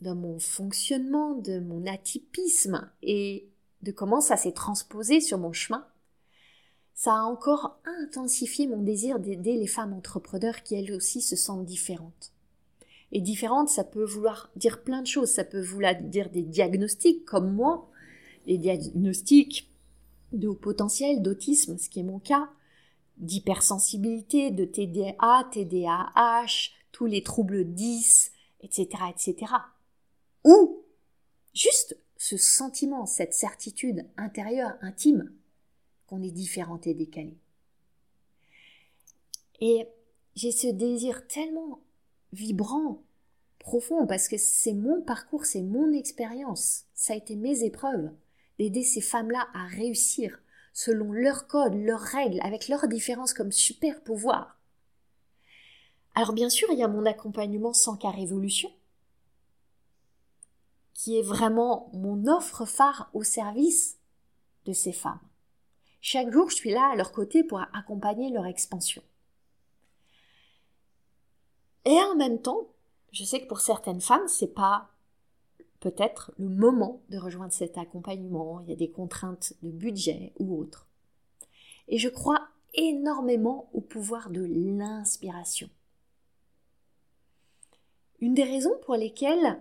de 0.00 0.12
mon 0.12 0.38
fonctionnement, 0.38 1.34
de 1.34 1.60
mon 1.60 1.86
atypisme 1.86 2.90
et 3.02 3.48
de 3.82 3.92
comment 3.92 4.20
ça 4.20 4.36
s'est 4.36 4.52
transposé 4.52 5.20
sur 5.20 5.38
mon 5.38 5.52
chemin, 5.52 5.86
ça 6.94 7.14
a 7.14 7.22
encore 7.22 7.78
intensifié 7.84 8.66
mon 8.66 8.82
désir 8.82 9.18
d'aider 9.18 9.56
les 9.56 9.66
femmes 9.66 9.92
entrepreneurs 9.92 10.62
qui 10.62 10.74
elles 10.76 10.92
aussi 10.92 11.20
se 11.20 11.36
sentent 11.36 11.64
différentes. 11.64 12.32
Et 13.12 13.20
différente, 13.20 13.68
ça 13.68 13.84
peut 13.84 14.04
vouloir 14.04 14.50
dire 14.56 14.82
plein 14.82 15.02
de 15.02 15.06
choses. 15.06 15.30
Ça 15.30 15.44
peut 15.44 15.60
vouloir 15.60 15.94
dire 16.00 16.30
des 16.30 16.42
diagnostics, 16.42 17.24
comme 17.24 17.52
moi, 17.52 17.88
les 18.46 18.58
diagnostics 18.58 19.70
de 20.32 20.48
haut 20.48 20.54
potentiel, 20.54 21.22
d'autisme, 21.22 21.78
ce 21.78 21.88
qui 21.88 22.00
est 22.00 22.04
mon 22.04 22.18
cas, 22.18 22.48
d'hypersensibilité, 23.16 24.50
de 24.50 24.64
TDA, 24.64 25.48
TDAH, 25.52 26.70
tous 26.90 27.06
les 27.06 27.22
troubles 27.22 27.72
10, 27.72 28.32
etc., 28.62 28.88
etc. 29.10 29.52
Ou 30.44 30.82
juste 31.54 31.96
ce 32.16 32.36
sentiment, 32.36 33.06
cette 33.06 33.34
certitude 33.34 34.06
intérieure, 34.16 34.76
intime, 34.80 35.30
qu'on 36.06 36.22
est 36.22 36.30
différente 36.30 36.86
et 36.86 36.94
décalée. 36.94 37.38
Et 39.60 39.86
j'ai 40.34 40.52
ce 40.52 40.66
désir 40.66 41.26
tellement 41.26 41.80
vibrant, 42.32 43.02
profond, 43.58 44.06
parce 44.06 44.28
que 44.28 44.36
c'est 44.36 44.74
mon 44.74 45.00
parcours, 45.00 45.46
c'est 45.46 45.62
mon 45.62 45.92
expérience, 45.92 46.84
ça 46.94 47.12
a 47.12 47.16
été 47.16 47.36
mes 47.36 47.64
épreuves, 47.64 48.10
d'aider 48.58 48.82
ces 48.82 49.00
femmes-là 49.00 49.48
à 49.54 49.66
réussir 49.66 50.38
selon 50.72 51.12
leurs 51.12 51.46
codes, 51.46 51.74
leurs 51.74 52.00
règles, 52.00 52.40
avec 52.42 52.68
leurs 52.68 52.88
différences 52.88 53.32
comme 53.32 53.52
super 53.52 54.02
pouvoir. 54.02 54.58
Alors 56.16 56.32
bien 56.32 56.50
sûr, 56.50 56.68
il 56.70 56.78
y 56.78 56.82
a 56.82 56.88
mon 56.88 57.06
accompagnement 57.06 57.72
sans 57.72 57.96
cas 57.96 58.10
révolution, 58.10 58.70
qui 60.92 61.18
est 61.18 61.22
vraiment 61.22 61.90
mon 61.92 62.26
offre 62.26 62.66
phare 62.66 63.10
au 63.14 63.22
service 63.22 63.98
de 64.64 64.72
ces 64.72 64.92
femmes. 64.92 65.20
Chaque 66.06 66.30
jour, 66.30 66.50
je 66.50 66.56
suis 66.56 66.70
là 66.70 66.90
à 66.92 66.96
leur 66.96 67.12
côté 67.12 67.42
pour 67.42 67.60
accompagner 67.72 68.28
leur 68.28 68.44
expansion. 68.44 69.02
Et 71.86 71.98
en 71.98 72.14
même 72.14 72.42
temps, 72.42 72.68
je 73.10 73.24
sais 73.24 73.40
que 73.40 73.46
pour 73.46 73.60
certaines 73.60 74.02
femmes, 74.02 74.28
c'est 74.28 74.52
pas 74.52 74.90
peut-être 75.80 76.30
le 76.36 76.50
moment 76.50 77.00
de 77.08 77.16
rejoindre 77.16 77.54
cet 77.54 77.78
accompagnement. 77.78 78.60
Il 78.60 78.68
y 78.68 78.74
a 78.74 78.76
des 78.76 78.90
contraintes 78.90 79.54
de 79.62 79.70
budget 79.70 80.34
ou 80.38 80.60
autres. 80.60 80.86
Et 81.88 81.96
je 81.96 82.10
crois 82.10 82.48
énormément 82.74 83.70
au 83.72 83.80
pouvoir 83.80 84.28
de 84.28 84.44
l'inspiration. 84.44 85.70
Une 88.20 88.34
des 88.34 88.44
raisons 88.44 88.76
pour 88.84 88.96
lesquelles 88.96 89.58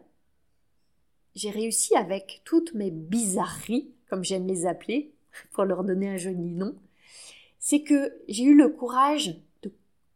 j'ai 1.35 1.51
réussi 1.51 1.95
avec 1.95 2.41
toutes 2.43 2.73
mes 2.73 2.91
bizarreries, 2.91 3.93
comme 4.09 4.25
j'aime 4.25 4.45
les 4.45 4.65
appeler, 4.65 5.13
pour 5.51 5.65
leur 5.65 5.83
donner 5.83 6.09
un 6.09 6.17
joli 6.17 6.51
nom, 6.51 6.75
c'est 7.59 7.83
que 7.83 8.13
j'ai 8.27 8.43
eu 8.43 8.55
le 8.55 8.69
courage 8.69 9.39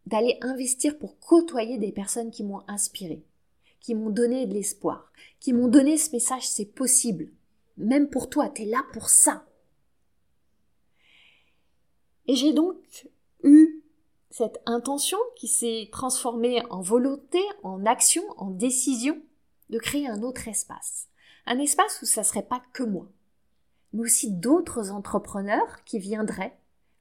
d'aller 0.05 0.37
investir 0.41 0.97
pour 0.97 1.19
côtoyer 1.19 1.77
des 1.77 1.91
personnes 1.91 2.31
qui 2.31 2.43
m'ont 2.43 2.63
inspiré, 2.67 3.23
qui 3.79 3.93
m'ont 3.93 4.09
donné 4.09 4.45
de 4.45 4.53
l'espoir, 4.53 5.11
qui 5.39 5.53
m'ont 5.53 5.67
donné 5.67 5.97
ce 5.97 6.11
message 6.11 6.47
c'est 6.47 6.65
possible. 6.65 7.29
Même 7.77 8.09
pour 8.09 8.29
toi, 8.29 8.49
tu 8.49 8.63
es 8.63 8.65
là 8.65 8.83
pour 8.93 9.09
ça. 9.09 9.45
Et 12.27 12.35
j'ai 12.35 12.53
donc 12.53 12.77
eu 13.43 13.81
cette 14.29 14.61
intention 14.65 15.17
qui 15.35 15.47
s'est 15.47 15.89
transformée 15.91 16.61
en 16.69 16.81
volonté, 16.81 17.39
en 17.63 17.85
action, 17.85 18.23
en 18.37 18.49
décision 18.49 19.21
de 19.69 19.79
créer 19.79 20.07
un 20.07 20.21
autre 20.21 20.47
espace. 20.47 21.07
Un 21.45 21.59
espace 21.59 22.01
où 22.01 22.05
ça 22.05 22.23
serait 22.23 22.43
pas 22.43 22.61
que 22.73 22.83
moi, 22.83 23.07
mais 23.97 24.03
aussi 24.03 24.31
d'autres 24.31 24.91
entrepreneurs 24.91 25.83
qui 25.83 25.97
viendraient 25.97 26.55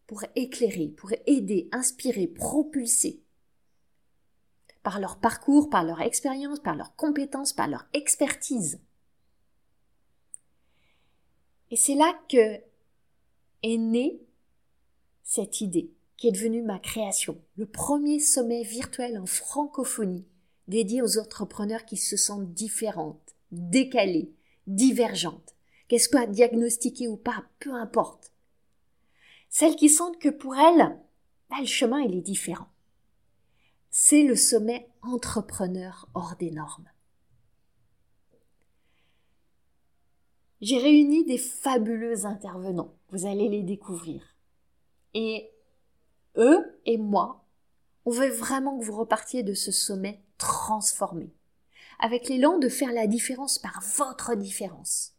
pour 0.06 0.24
éclairer, 0.34 0.88
pour 0.88 1.10
aider, 1.26 1.68
inspirer, 1.70 2.26
propulser 2.26 3.22
par 4.82 4.98
leur 4.98 5.18
parcours, 5.18 5.68
par 5.68 5.84
leur 5.84 6.00
expérience, 6.00 6.58
par 6.58 6.74
leurs 6.74 6.96
compétences, 6.96 7.52
par 7.52 7.68
leur 7.68 7.84
expertise. 7.92 8.80
Et 11.70 11.76
c'est 11.76 11.96
là 11.96 12.18
que 12.30 12.60
est 13.62 13.76
née 13.76 14.22
cette 15.22 15.60
idée 15.60 15.92
qui 16.16 16.28
est 16.28 16.32
devenue 16.32 16.62
ma 16.62 16.78
création, 16.78 17.38
le 17.56 17.66
premier 17.66 18.20
sommet 18.20 18.62
virtuel 18.62 19.18
en 19.18 19.26
francophonie 19.26 20.26
dédié 20.66 21.02
aux 21.02 21.18
entrepreneurs 21.18 21.84
qui 21.84 21.98
se 21.98 22.16
sentent 22.16 22.54
différentes, 22.54 23.34
décalées, 23.50 24.32
divergentes, 24.66 25.55
qu'elles 25.88 26.00
soient 26.00 26.26
diagnostiquées 26.26 27.08
ou 27.08 27.16
pas, 27.16 27.44
peu 27.58 27.72
importe. 27.72 28.32
Celles 29.48 29.76
qui 29.76 29.88
sentent 29.88 30.18
que 30.18 30.28
pour 30.28 30.56
elles, 30.56 30.98
bah, 31.50 31.56
le 31.60 31.66
chemin 31.66 32.00
est 32.00 32.20
différent. 32.20 32.68
C'est 33.90 34.24
le 34.24 34.36
sommet 34.36 34.90
entrepreneur 35.02 36.08
hors 36.14 36.36
des 36.36 36.50
normes. 36.50 36.90
J'ai 40.60 40.78
réuni 40.78 41.24
des 41.24 41.38
fabuleux 41.38 42.24
intervenants, 42.24 42.94
vous 43.10 43.26
allez 43.26 43.48
les 43.48 43.62
découvrir. 43.62 44.22
Et 45.14 45.50
eux 46.36 46.80
et 46.86 46.98
moi, 46.98 47.46
on 48.04 48.10
veut 48.10 48.30
vraiment 48.30 48.78
que 48.78 48.84
vous 48.84 48.96
repartiez 48.96 49.42
de 49.42 49.54
ce 49.54 49.70
sommet 49.70 50.22
transformé, 50.38 51.34
avec 51.98 52.28
l'élan 52.28 52.58
de 52.58 52.68
faire 52.68 52.92
la 52.92 53.06
différence 53.06 53.58
par 53.58 53.82
votre 53.96 54.34
différence. 54.34 55.15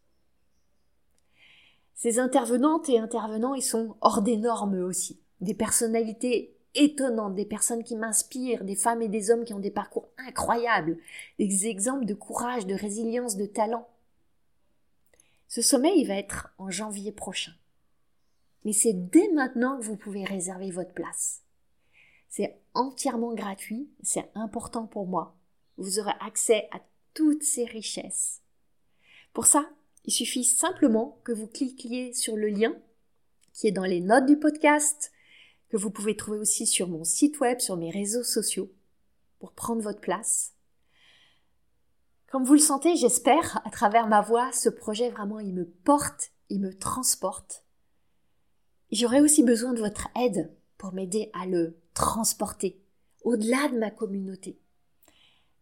Ces 1.98 2.20
intervenantes 2.20 2.90
et 2.90 3.00
intervenants, 3.00 3.56
ils 3.56 3.64
sont 3.64 3.98
hors 4.02 4.22
des 4.22 4.38
normes 4.38 4.80
aussi, 4.84 5.20
des 5.42 5.56
personnalités 5.56 6.56
étonnantes, 6.76 7.34
des 7.34 7.46
personnes 7.46 7.84
qui 7.84 7.96
m'inspirent, 7.96 8.64
des 8.64 8.76
femmes 8.76 9.02
et 9.02 9.08
des 9.08 9.32
hommes 9.32 9.44
qui 9.46 9.56
ont 9.56 9.60
des 9.60 9.72
parcours 9.72 10.08
incroyables, 10.20 11.00
des 11.40 11.66
exemples 11.66 12.06
de 12.06 12.14
courage, 12.14 12.68
de 12.68 12.76
résilience, 12.76 13.36
de 13.36 13.48
talent. 13.48 13.90
Ce 15.48 15.64
sommet, 15.64 15.98
il 15.98 16.08
va 16.08 16.14
être 16.14 16.54
en 16.60 16.70
janvier 16.70 17.12
prochain. 17.12 17.54
Mais 18.64 18.74
c'est 18.74 18.94
dès 18.94 19.32
maintenant 19.34 19.80
que 19.80 19.84
vous 19.84 19.98
pouvez 19.98 20.24
réserver 20.24 20.70
votre 20.70 20.94
place. 20.94 21.42
C'est 22.30 22.60
entièrement 22.76 23.34
gratuit, 23.34 23.90
c'est 24.04 24.30
important 24.36 24.86
pour 24.86 25.08
moi. 25.08 25.36
Vous 25.78 25.98
aurez 25.98 26.14
accès 26.20 26.68
à 26.72 26.80
toutes 27.16 27.44
ces 27.44 27.66
richesses. 27.66 28.44
Pour 29.34 29.48
ça, 29.48 29.68
il 30.08 30.14
suffit 30.14 30.46
simplement 30.46 31.20
que 31.24 31.34
vous 31.34 31.48
cliquiez 31.48 32.14
sur 32.14 32.36
le 32.38 32.48
lien 32.48 32.74
qui 33.54 33.68
est 33.68 33.72
dans 33.72 33.84
les 33.84 34.02
notes 34.02 34.26
du 34.26 34.38
podcast, 34.38 35.12
que 35.70 35.78
vous 35.78 35.90
pouvez 35.90 36.16
trouver 36.16 36.38
aussi 36.38 36.66
sur 36.66 36.88
mon 36.88 37.04
site 37.04 37.40
web, 37.40 37.60
sur 37.60 37.76
mes 37.76 37.90
réseaux 37.90 38.24
sociaux, 38.24 38.72
pour 39.40 39.52
prendre 39.52 39.82
votre 39.82 40.00
place. 40.00 40.54
Comme 42.28 42.44
vous 42.44 42.54
le 42.54 42.60
sentez, 42.60 42.96
j'espère, 42.96 43.62
à 43.66 43.70
travers 43.70 44.08
ma 44.08 44.22
voix, 44.22 44.52
ce 44.52 44.70
projet 44.70 45.10
vraiment, 45.10 45.40
il 45.40 45.54
me 45.54 45.66
porte, 45.66 46.32
il 46.50 46.62
me 46.62 46.78
transporte. 46.78 47.66
J'aurais 48.92 49.22
aussi 49.22 49.44
besoin 49.44 49.74
de 49.74 49.80
votre 49.80 50.08
aide 50.16 50.56
pour 50.78 50.94
m'aider 50.94 51.32
à 51.34 51.48
le 51.48 51.80
transporter 51.94 52.80
au-delà 53.24 53.70
de 53.70 53.78
ma 53.80 53.90
communauté. 53.90 54.60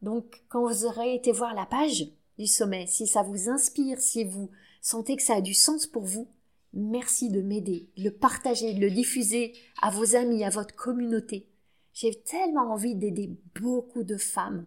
Donc, 0.01 0.43
quand 0.49 0.67
vous 0.67 0.85
aurez 0.85 1.15
été 1.15 1.31
voir 1.31 1.53
la 1.55 1.65
page, 1.65 2.11
du 2.37 2.47
sommet, 2.47 2.85
si 2.87 3.07
ça 3.07 3.23
vous 3.23 3.49
inspire, 3.49 3.99
si 3.99 4.23
vous 4.23 4.49
sentez 4.81 5.15
que 5.15 5.23
ça 5.23 5.35
a 5.35 5.41
du 5.41 5.53
sens 5.53 5.87
pour 5.87 6.03
vous, 6.03 6.27
merci 6.73 7.29
de 7.29 7.41
m'aider, 7.41 7.89
de 7.97 8.03
le 8.03 8.11
partager, 8.11 8.73
de 8.73 8.81
le 8.81 8.91
diffuser 8.91 9.53
à 9.81 9.89
vos 9.89 10.15
amis, 10.15 10.43
à 10.43 10.49
votre 10.49 10.75
communauté. 10.75 11.47
J'ai 11.93 12.13
tellement 12.13 12.73
envie 12.73 12.95
d'aider 12.95 13.31
beaucoup 13.59 14.03
de 14.03 14.17
femmes 14.17 14.65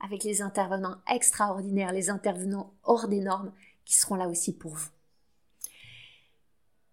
avec 0.00 0.24
les 0.24 0.40
intervenants 0.40 0.96
extraordinaires, 1.12 1.92
les 1.92 2.10
intervenants 2.10 2.74
hors 2.82 3.08
des 3.08 3.20
normes 3.20 3.52
qui 3.84 3.96
seront 3.96 4.14
là 4.14 4.28
aussi 4.28 4.56
pour 4.56 4.74
vous. 4.74 4.90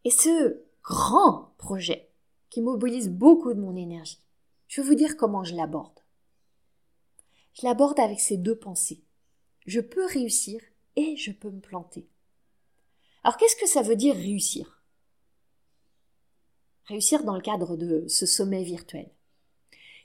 Et 0.03 0.12
ce 0.12 0.62
grand 0.84 1.53
projet 1.58 2.10
qui 2.49 2.62
mobilise 2.62 3.10
beaucoup 3.10 3.53
de 3.53 3.60
mon 3.60 3.75
énergie, 3.75 4.21
je 4.67 4.82
vais 4.82 4.88
vous 4.88 4.95
dire 4.95 5.17
comment 5.17 5.43
je 5.43 5.55
l'aborde. 5.55 5.99
Je 7.53 7.65
l'aborde 7.65 7.99
avec 7.99 8.19
ces 8.19 8.38
deux 8.38 8.55
pensées 8.55 9.01
je 9.69 9.82
peux 9.82 10.05
réussir 10.05 10.62
et 10.95 11.15
je 11.15 11.32
peux 11.32 11.51
me 11.51 11.62
planter. 11.62 12.08
Alors 13.23 13.38
qu'est-ce 13.38 13.55
que 13.55 13.67
ça 13.67 13.84
veut 13.84 13.95
dire 13.95 14.15
réussir? 14.15 14.82
Réussir 16.86 17.23
dans 17.23 17.36
le 17.36 17.41
cadre 17.41 17.77
de 17.77 18.08
ce 18.08 18.25
sommet 18.25 18.63
virtuel. 18.63 19.12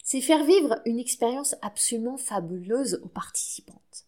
C'est 0.03 0.21
faire 0.21 0.45
vivre 0.45 0.83
une 0.85 0.99
expérience 0.99 1.55
absolument 1.63 2.19
fabuleuse 2.19 3.01
aux 3.03 3.09
participantes. 3.09 4.07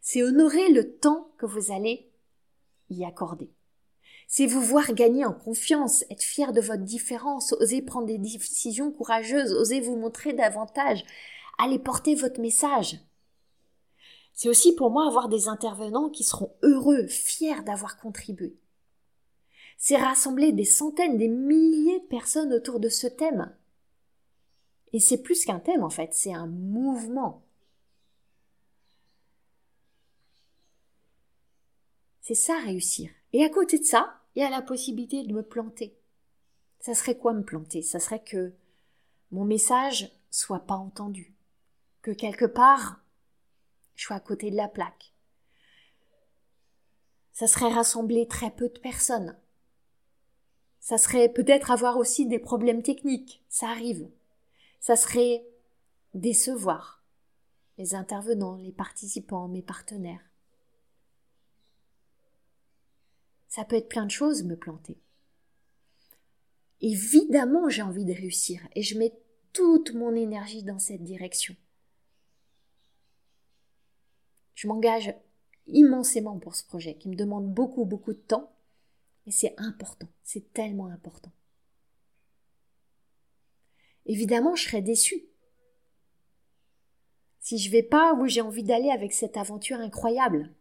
C'est 0.00 0.22
honorer 0.22 0.68
le 0.68 0.96
temps 0.96 1.32
que 1.38 1.46
vous 1.46 1.72
allez 1.72 2.12
y 2.88 3.04
accorder. 3.04 3.50
C'est 4.28 4.46
vous 4.46 4.62
voir 4.62 4.94
gagner 4.94 5.24
en 5.24 5.32
confiance, 5.32 6.04
être 6.08 6.22
fier 6.22 6.52
de 6.52 6.60
votre 6.60 6.84
différence, 6.84 7.52
oser 7.54 7.82
prendre 7.82 8.06
des 8.06 8.18
décisions 8.18 8.92
courageuses, 8.92 9.52
oser 9.52 9.80
vous 9.80 9.96
montrer 9.96 10.34
davantage, 10.34 11.04
aller 11.58 11.80
porter 11.80 12.14
votre 12.14 12.40
message. 12.40 13.00
C'est 14.34 14.48
aussi 14.48 14.74
pour 14.74 14.90
moi 14.90 15.06
avoir 15.06 15.28
des 15.28 15.48
intervenants 15.48 16.10
qui 16.10 16.24
seront 16.24 16.54
heureux, 16.62 17.06
fiers 17.06 17.62
d'avoir 17.62 17.96
contribué. 17.96 18.58
C'est 19.78 19.96
rassembler 19.96 20.52
des 20.52 20.64
centaines, 20.64 21.18
des 21.18 21.28
milliers 21.28 22.00
de 22.00 22.06
personnes 22.06 22.52
autour 22.52 22.80
de 22.80 22.88
ce 22.88 23.06
thème. 23.06 23.54
Et 24.92 24.98
c'est 24.98 25.22
plus 25.22 25.44
qu'un 25.44 25.60
thème 25.60 25.84
en 25.84 25.90
fait, 25.90 26.14
c'est 26.14 26.34
un 26.34 26.46
mouvement. 26.46 27.44
C'est 32.20 32.34
ça 32.34 32.58
réussir. 32.58 33.10
Et 33.32 33.44
à 33.44 33.48
côté 33.48 33.78
de 33.78 33.84
ça, 33.84 34.20
il 34.34 34.40
y 34.40 34.44
a 34.44 34.50
la 34.50 34.62
possibilité 34.62 35.22
de 35.24 35.32
me 35.32 35.42
planter. 35.42 35.96
Ça 36.80 36.94
serait 36.94 37.16
quoi 37.16 37.34
me 37.34 37.44
planter? 37.44 37.82
Ça 37.82 38.00
serait 38.00 38.22
que 38.22 38.52
mon 39.30 39.44
message 39.44 40.10
soit 40.30 40.66
pas 40.66 40.74
entendu, 40.74 41.34
que 42.02 42.10
quelque 42.10 42.46
part 42.46 43.03
je 43.94 44.04
sois 44.04 44.16
à 44.16 44.20
côté 44.20 44.50
de 44.50 44.56
la 44.56 44.68
plaque. 44.68 45.12
Ça 47.32 47.46
serait 47.46 47.72
rassembler 47.72 48.28
très 48.28 48.50
peu 48.50 48.68
de 48.68 48.78
personnes. 48.78 49.36
Ça 50.78 50.98
serait 50.98 51.28
peut-être 51.28 51.70
avoir 51.70 51.96
aussi 51.96 52.26
des 52.26 52.38
problèmes 52.38 52.82
techniques. 52.82 53.42
Ça 53.48 53.68
arrive. 53.68 54.08
Ça 54.80 54.96
serait 54.96 55.44
décevoir 56.12 57.02
les 57.78 57.94
intervenants, 57.94 58.56
les 58.56 58.72
participants, 58.72 59.48
mes 59.48 59.62
partenaires. 59.62 60.24
Ça 63.48 63.64
peut 63.64 63.76
être 63.76 63.88
plein 63.88 64.06
de 64.06 64.10
choses, 64.10 64.44
me 64.44 64.56
planter. 64.56 64.98
Évidemment, 66.80 67.68
j'ai 67.68 67.82
envie 67.82 68.04
de 68.04 68.12
réussir 68.12 68.60
et 68.74 68.82
je 68.82 68.98
mets 68.98 69.14
toute 69.52 69.94
mon 69.94 70.14
énergie 70.14 70.62
dans 70.62 70.78
cette 70.78 71.02
direction. 71.02 71.56
Je 74.54 74.68
m'engage 74.68 75.14
immensément 75.66 76.38
pour 76.38 76.54
ce 76.54 76.64
projet 76.64 76.94
qui 76.94 77.08
me 77.08 77.16
demande 77.16 77.52
beaucoup, 77.52 77.84
beaucoup 77.84 78.12
de 78.12 78.18
temps 78.18 78.52
et 79.26 79.30
c'est 79.30 79.54
important, 79.58 80.08
c'est 80.22 80.52
tellement 80.52 80.88
important. 80.88 81.32
Évidemment, 84.06 84.54
je 84.54 84.64
serais 84.64 84.82
déçue 84.82 85.24
si 87.40 87.58
je 87.58 87.70
vais 87.70 87.82
pas 87.82 88.14
où 88.14 88.26
j'ai 88.26 88.40
envie 88.40 88.62
d'aller 88.62 88.90
avec 88.90 89.12
cette 89.12 89.36
aventure 89.36 89.78
incroyable. 89.78 90.54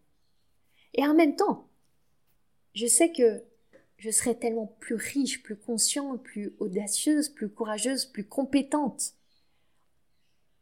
Et 0.94 1.06
en 1.06 1.14
même 1.14 1.36
temps, 1.36 1.70
je 2.74 2.88
sais 2.88 3.12
que 3.12 3.44
je 3.98 4.10
serai 4.10 4.38
tellement 4.38 4.68
plus 4.68 4.96
riche, 4.96 5.44
plus 5.44 5.56
consciente, 5.56 6.22
plus 6.24 6.54
audacieuse, 6.60 7.30
plus 7.30 7.50
courageuse, 7.50 8.06
plus 8.06 8.28
compétente 8.28 9.14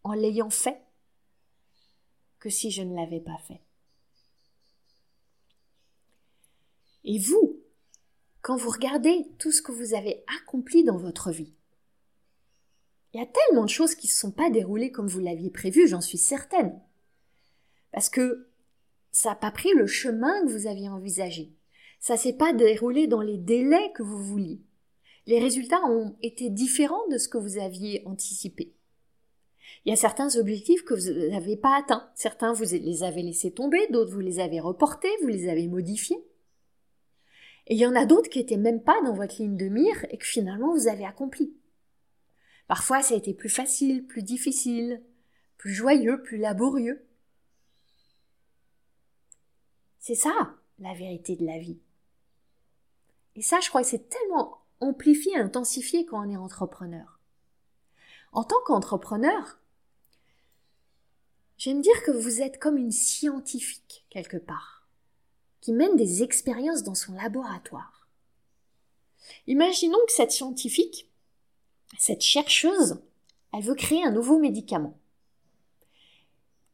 en 0.04 0.13
l'ayant 0.13 0.50
fait 0.50 0.82
que 2.42 2.50
si 2.50 2.72
je 2.72 2.82
ne 2.82 2.96
l'avais 2.96 3.22
pas 3.22 3.38
fait. 3.48 3.62
Et 7.06 7.20
vous, 7.20 7.62
quand 8.42 8.58
vous 8.58 8.72
regardez 8.72 9.28
tout 9.40 9.52
ce 9.52 9.62
que 9.62 9.72
vous 9.72 9.94
avez 9.94 10.26
accompli 10.40 10.84
dans 10.84 10.98
votre 10.98 11.32
vie, 11.32 11.54
il 13.14 13.20
y 13.20 13.24
a 13.24 13.28
tellement 13.28 13.66
de 13.66 13.70
choses 13.70 13.94
qui 13.94 14.08
ne 14.08 14.12
se 14.12 14.20
sont 14.20 14.32
pas 14.32 14.50
déroulées 14.50 14.92
comme 14.92 15.08
vous 15.08 15.20
l'aviez 15.20 15.52
prévu, 15.52 15.88
j'en 15.88 16.02
suis 16.02 16.18
certaine. 16.18 16.82
Parce 17.92 18.10
que 18.10 18.50
ça 19.12 19.30
n'a 19.30 19.36
pas 19.36 19.52
pris 19.52 19.72
le 19.76 19.86
chemin 19.86 20.46
que 20.46 20.52
vous 20.52 20.68
aviez 20.68 20.90
envisagé. 20.90 21.54
Ça 22.00 22.18
s'est 22.18 22.34
pas 22.34 22.54
déroulé 22.54 23.06
dans 23.06 23.22
les 23.22 23.38
délais 23.38 23.92
que 23.94 24.02
vous 24.02 24.24
vouliez. 24.24 24.62
Les 25.28 25.40
résultats 25.40 25.84
ont 25.86 26.16
été 26.24 26.50
différents 26.50 27.08
de 27.10 27.20
ce 27.20 27.30
que 27.30 27.38
vous 27.38 27.60
aviez 27.60 28.02
anticipé. 28.08 28.74
Il 29.86 29.90
y 29.90 29.94
a 29.94 29.98
certains 29.98 30.36
objectifs 30.36 30.84
que 30.84 30.94
vous 30.94 31.30
n'avez 31.30 31.58
pas 31.58 31.78
atteints. 31.78 32.10
Certains, 32.16 32.54
vous 32.54 32.64
les 32.64 33.04
avez 33.04 33.24
laissés 33.24 33.52
tomber, 33.52 33.88
d'autres, 33.88 34.12
vous 34.12 34.20
les 34.20 34.40
avez 34.40 34.60
reportés, 34.60 35.10
vous 35.22 35.28
les 35.28 35.50
avez 35.50 35.68
modifiés. 35.68 36.24
Et 37.68 37.76
il 37.76 37.80
y 37.80 37.86
en 37.86 37.96
a 37.96 38.06
d'autres 38.06 38.30
qui 38.30 38.40
étaient 38.40 38.58
même 38.58 38.84
pas 38.84 39.00
dans 39.04 39.14
votre 39.14 39.42
ligne 39.42 39.58
de 39.58 39.70
mire 39.70 40.06
et 40.10 40.18
que 40.18 40.26
finalement 40.26 40.74
vous 40.74 40.88
avez 40.88 41.06
accompli. 41.06 41.56
Parfois, 42.68 43.02
ça 43.02 43.14
a 43.14 43.18
été 43.18 43.34
plus 43.34 43.50
facile, 43.50 44.06
plus 44.06 44.24
difficile, 44.24 45.04
plus 45.58 45.74
joyeux, 45.74 46.22
plus 46.22 46.38
laborieux. 46.38 47.06
C'est 50.00 50.16
ça, 50.16 50.56
la 50.80 50.94
vérité 50.94 51.36
de 51.36 51.46
la 51.46 51.60
vie. 51.60 51.80
Et 53.36 53.42
ça, 53.42 53.60
je 53.62 53.70
crois 53.70 53.84
c'est 53.84 54.10
tellement 54.10 54.66
amplifié, 54.80 55.38
intensifié 55.38 56.06
quand 56.06 56.26
on 56.26 56.30
est 56.30 56.38
entrepreneur. 56.38 57.20
En 58.32 58.44
tant 58.44 58.62
qu'entrepreneur, 58.66 59.61
j'aime 61.62 61.82
dire 61.82 62.02
que 62.02 62.10
vous 62.10 62.41
êtes 62.41 62.58
comme 62.58 62.76
une 62.76 62.91
scientifique 62.91 64.04
quelque 64.10 64.38
part, 64.38 64.89
qui 65.60 65.74
mène 65.74 65.95
des 65.95 66.24
expériences 66.24 66.82
dans 66.82 66.95
son 66.95 67.13
laboratoire. 67.13 68.10
Imaginons 69.45 70.00
que 70.08 70.12
cette 70.12 70.32
scientifique, 70.32 71.12
cette 72.00 72.24
chercheuse, 72.24 73.00
elle 73.54 73.62
veut 73.62 73.76
créer 73.76 74.04
un 74.04 74.10
nouveau 74.10 74.39
médicament. 74.39 74.97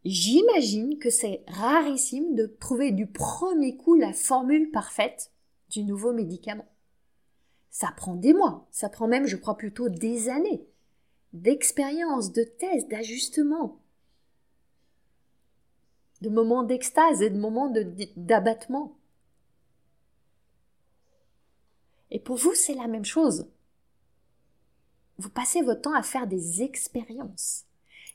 J'imagine 0.06 1.00
que 1.00 1.10
c'est 1.10 1.44
rarissime 1.50 2.36
de 2.36 2.46
trouver 2.46 2.94
du 2.94 3.08
premier 3.08 3.76
coup 3.76 3.96
la 3.96 4.14
formule 4.14 4.72
parfaite 4.72 5.34
du 5.70 5.84
nouveau 5.84 6.14
médicament. 6.14 6.72
Ça 7.72 7.92
prend 7.98 8.16
des 8.16 8.34
mois, 8.34 8.70
ça 8.72 8.88
prend 8.88 9.10
même, 9.10 9.28
je 9.28 9.36
crois, 9.36 9.58
plutôt 9.58 9.90
des 9.90 10.30
années 10.30 10.66
d'expérience, 11.34 12.32
de 12.32 12.44
tests, 12.44 12.88
d'ajustements, 12.88 13.82
de 16.22 16.30
moments 16.30 16.64
d'extase 16.64 17.22
et 17.22 17.30
de 17.30 17.38
moments 17.38 17.72
d'abattement. 18.16 18.96
Et 22.12 22.20
pour 22.20 22.38
vous, 22.38 22.56
c'est 22.56 22.74
la 22.74 22.88
même 22.88 23.06
chose 23.06 23.48
vous 25.18 25.30
passez 25.30 25.62
votre 25.62 25.82
temps 25.82 25.96
à 25.96 26.04
faire 26.04 26.28
des 26.28 26.62
expériences. 26.62 27.66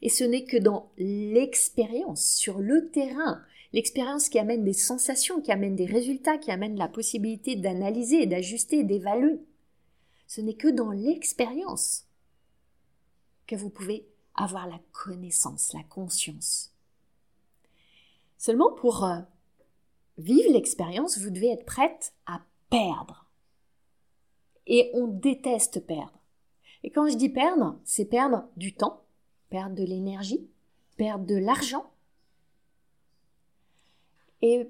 Et 0.00 0.08
ce 0.08 0.24
n'est 0.24 0.44
que 0.44 0.56
dans 0.56 0.90
l'expérience, 0.98 2.24
sur 2.24 2.58
le 2.58 2.90
terrain, 2.90 3.42
l'expérience 3.72 4.28
qui 4.28 4.38
amène 4.38 4.64
des 4.64 4.72
sensations, 4.72 5.40
qui 5.40 5.52
amène 5.52 5.76
des 5.76 5.86
résultats, 5.86 6.38
qui 6.38 6.50
amène 6.50 6.76
la 6.76 6.88
possibilité 6.88 7.56
d'analyser, 7.56 8.26
d'ajuster, 8.26 8.84
d'évaluer. 8.84 9.40
Ce 10.26 10.40
n'est 10.40 10.54
que 10.54 10.68
dans 10.68 10.90
l'expérience 10.90 12.06
que 13.46 13.56
vous 13.56 13.70
pouvez 13.70 14.08
avoir 14.34 14.66
la 14.66 14.80
connaissance, 14.92 15.72
la 15.72 15.82
conscience. 15.84 16.71
Seulement 18.42 18.72
pour 18.72 19.04
euh, 19.04 19.20
vivre 20.18 20.52
l'expérience, 20.52 21.16
vous 21.16 21.30
devez 21.30 21.52
être 21.52 21.64
prête 21.64 22.12
à 22.26 22.40
perdre. 22.70 23.30
Et 24.66 24.90
on 24.94 25.06
déteste 25.06 25.86
perdre. 25.86 26.18
Et 26.82 26.90
quand 26.90 27.06
je 27.08 27.16
dis 27.16 27.28
perdre, 27.28 27.78
c'est 27.84 28.04
perdre 28.04 28.48
du 28.56 28.74
temps, 28.74 29.04
perdre 29.48 29.76
de 29.76 29.84
l'énergie, 29.84 30.50
perdre 30.96 31.24
de 31.24 31.36
l'argent. 31.36 31.88
Et 34.40 34.68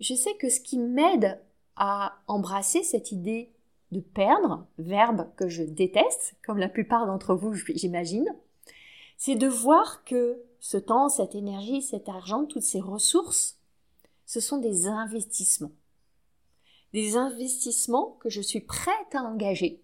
je 0.00 0.14
sais 0.14 0.34
que 0.36 0.48
ce 0.48 0.60
qui 0.60 0.78
m'aide 0.78 1.38
à 1.76 2.18
embrasser 2.28 2.82
cette 2.82 3.12
idée 3.12 3.52
de 3.90 4.00
perdre, 4.00 4.66
verbe 4.78 5.28
que 5.36 5.50
je 5.50 5.64
déteste, 5.64 6.34
comme 6.46 6.56
la 6.56 6.70
plupart 6.70 7.06
d'entre 7.06 7.34
vous, 7.34 7.52
j'imagine, 7.52 8.34
c'est 9.24 9.36
de 9.36 9.46
voir 9.46 10.02
que 10.02 10.42
ce 10.58 10.76
temps, 10.76 11.08
cette 11.08 11.36
énergie, 11.36 11.80
cet 11.80 12.08
argent, 12.08 12.44
toutes 12.44 12.64
ces 12.64 12.80
ressources, 12.80 13.56
ce 14.26 14.40
sont 14.40 14.58
des 14.58 14.88
investissements. 14.88 15.70
Des 16.92 17.16
investissements 17.16 18.16
que 18.18 18.28
je 18.28 18.40
suis 18.40 18.62
prête 18.62 19.14
à 19.14 19.22
engager 19.22 19.80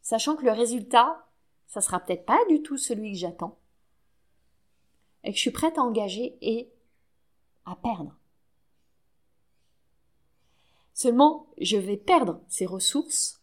sachant 0.00 0.34
que 0.34 0.46
le 0.46 0.52
résultat, 0.52 1.28
ça 1.66 1.82
sera 1.82 2.00
peut-être 2.00 2.24
pas 2.24 2.42
du 2.48 2.62
tout 2.62 2.78
celui 2.78 3.12
que 3.12 3.18
j'attends, 3.18 3.58
et 5.22 5.30
que 5.32 5.36
je 5.36 5.42
suis 5.42 5.50
prête 5.50 5.76
à 5.76 5.82
engager 5.82 6.38
et 6.40 6.72
à 7.66 7.76
perdre. 7.76 8.16
Seulement, 10.94 11.48
je 11.58 11.76
vais 11.76 11.98
perdre 11.98 12.40
ces 12.48 12.64
ressources, 12.64 13.42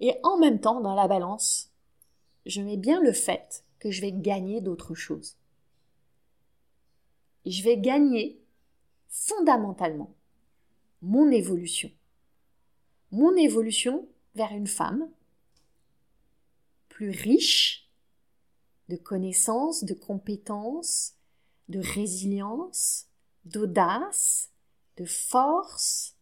et 0.00 0.20
en 0.22 0.36
même 0.36 0.60
temps, 0.60 0.82
dans 0.82 0.94
la 0.94 1.08
balance, 1.08 1.73
je 2.46 2.60
mets 2.60 2.76
bien 2.76 3.00
le 3.00 3.12
fait 3.12 3.64
que 3.78 3.90
je 3.90 4.00
vais 4.00 4.12
gagner 4.12 4.60
d'autres 4.60 4.94
choses. 4.94 5.36
je 7.46 7.62
vais 7.62 7.76
gagner 7.76 8.40
fondamentalement 9.08 10.14
mon 11.02 11.30
évolution. 11.30 11.90
Mon 13.10 13.36
évolution 13.36 14.08
vers 14.34 14.52
une 14.52 14.66
femme 14.66 15.08
plus 16.88 17.10
riche 17.10 17.90
de 18.88 18.96
connaissances, 18.96 19.84
de 19.84 19.94
compétences, 19.94 21.14
de 21.68 21.80
résilience, 21.80 23.06
d'audace, 23.44 24.50
de 24.96 25.04
force, 25.04 26.16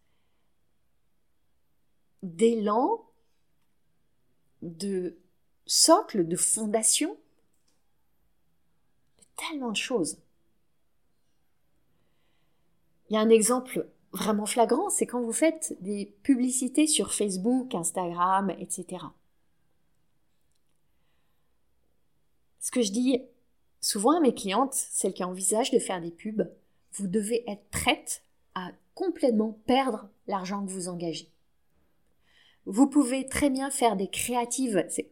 d'élan, 2.23 3.05
de 4.63 5.22
socle, 5.73 6.29
de 6.29 6.37
fondation, 6.37 7.17
de 9.19 9.25
tellement 9.37 9.71
de 9.71 9.77
choses. 9.77 10.19
Il 13.09 13.15
y 13.15 13.17
a 13.17 13.21
un 13.21 13.31
exemple 13.31 13.89
vraiment 14.13 14.45
flagrant, 14.45 14.91
c'est 14.91 15.07
quand 15.07 15.23
vous 15.23 15.33
faites 15.33 15.75
des 15.81 16.15
publicités 16.23 16.87
sur 16.87 17.15
Facebook, 17.15 17.75
Instagram, 17.75 18.51
etc. 18.51 19.07
Ce 22.61 22.71
que 22.71 22.83
je 22.83 22.93
dis 22.93 23.23
souvent 23.81 24.19
à 24.19 24.21
mes 24.21 24.35
clientes, 24.35 24.75
celles 24.75 25.15
qui 25.15 25.25
envisagent 25.25 25.71
de 25.71 25.79
faire 25.79 26.03
des 26.03 26.11
pubs, 26.11 26.53
vous 26.93 27.07
devez 27.07 27.51
être 27.51 27.65
prête 27.71 28.23
à 28.55 28.73
complètement 28.95 29.59
perdre 29.65 30.11
l'argent 30.27 30.67
que 30.67 30.71
vous 30.71 30.89
engagez. 30.89 31.31
Vous 32.67 32.87
pouvez 32.87 33.27
très 33.27 33.49
bien 33.49 33.71
faire 33.71 33.97
des 33.97 34.09
créatives, 34.09 34.85
c'est 34.91 35.11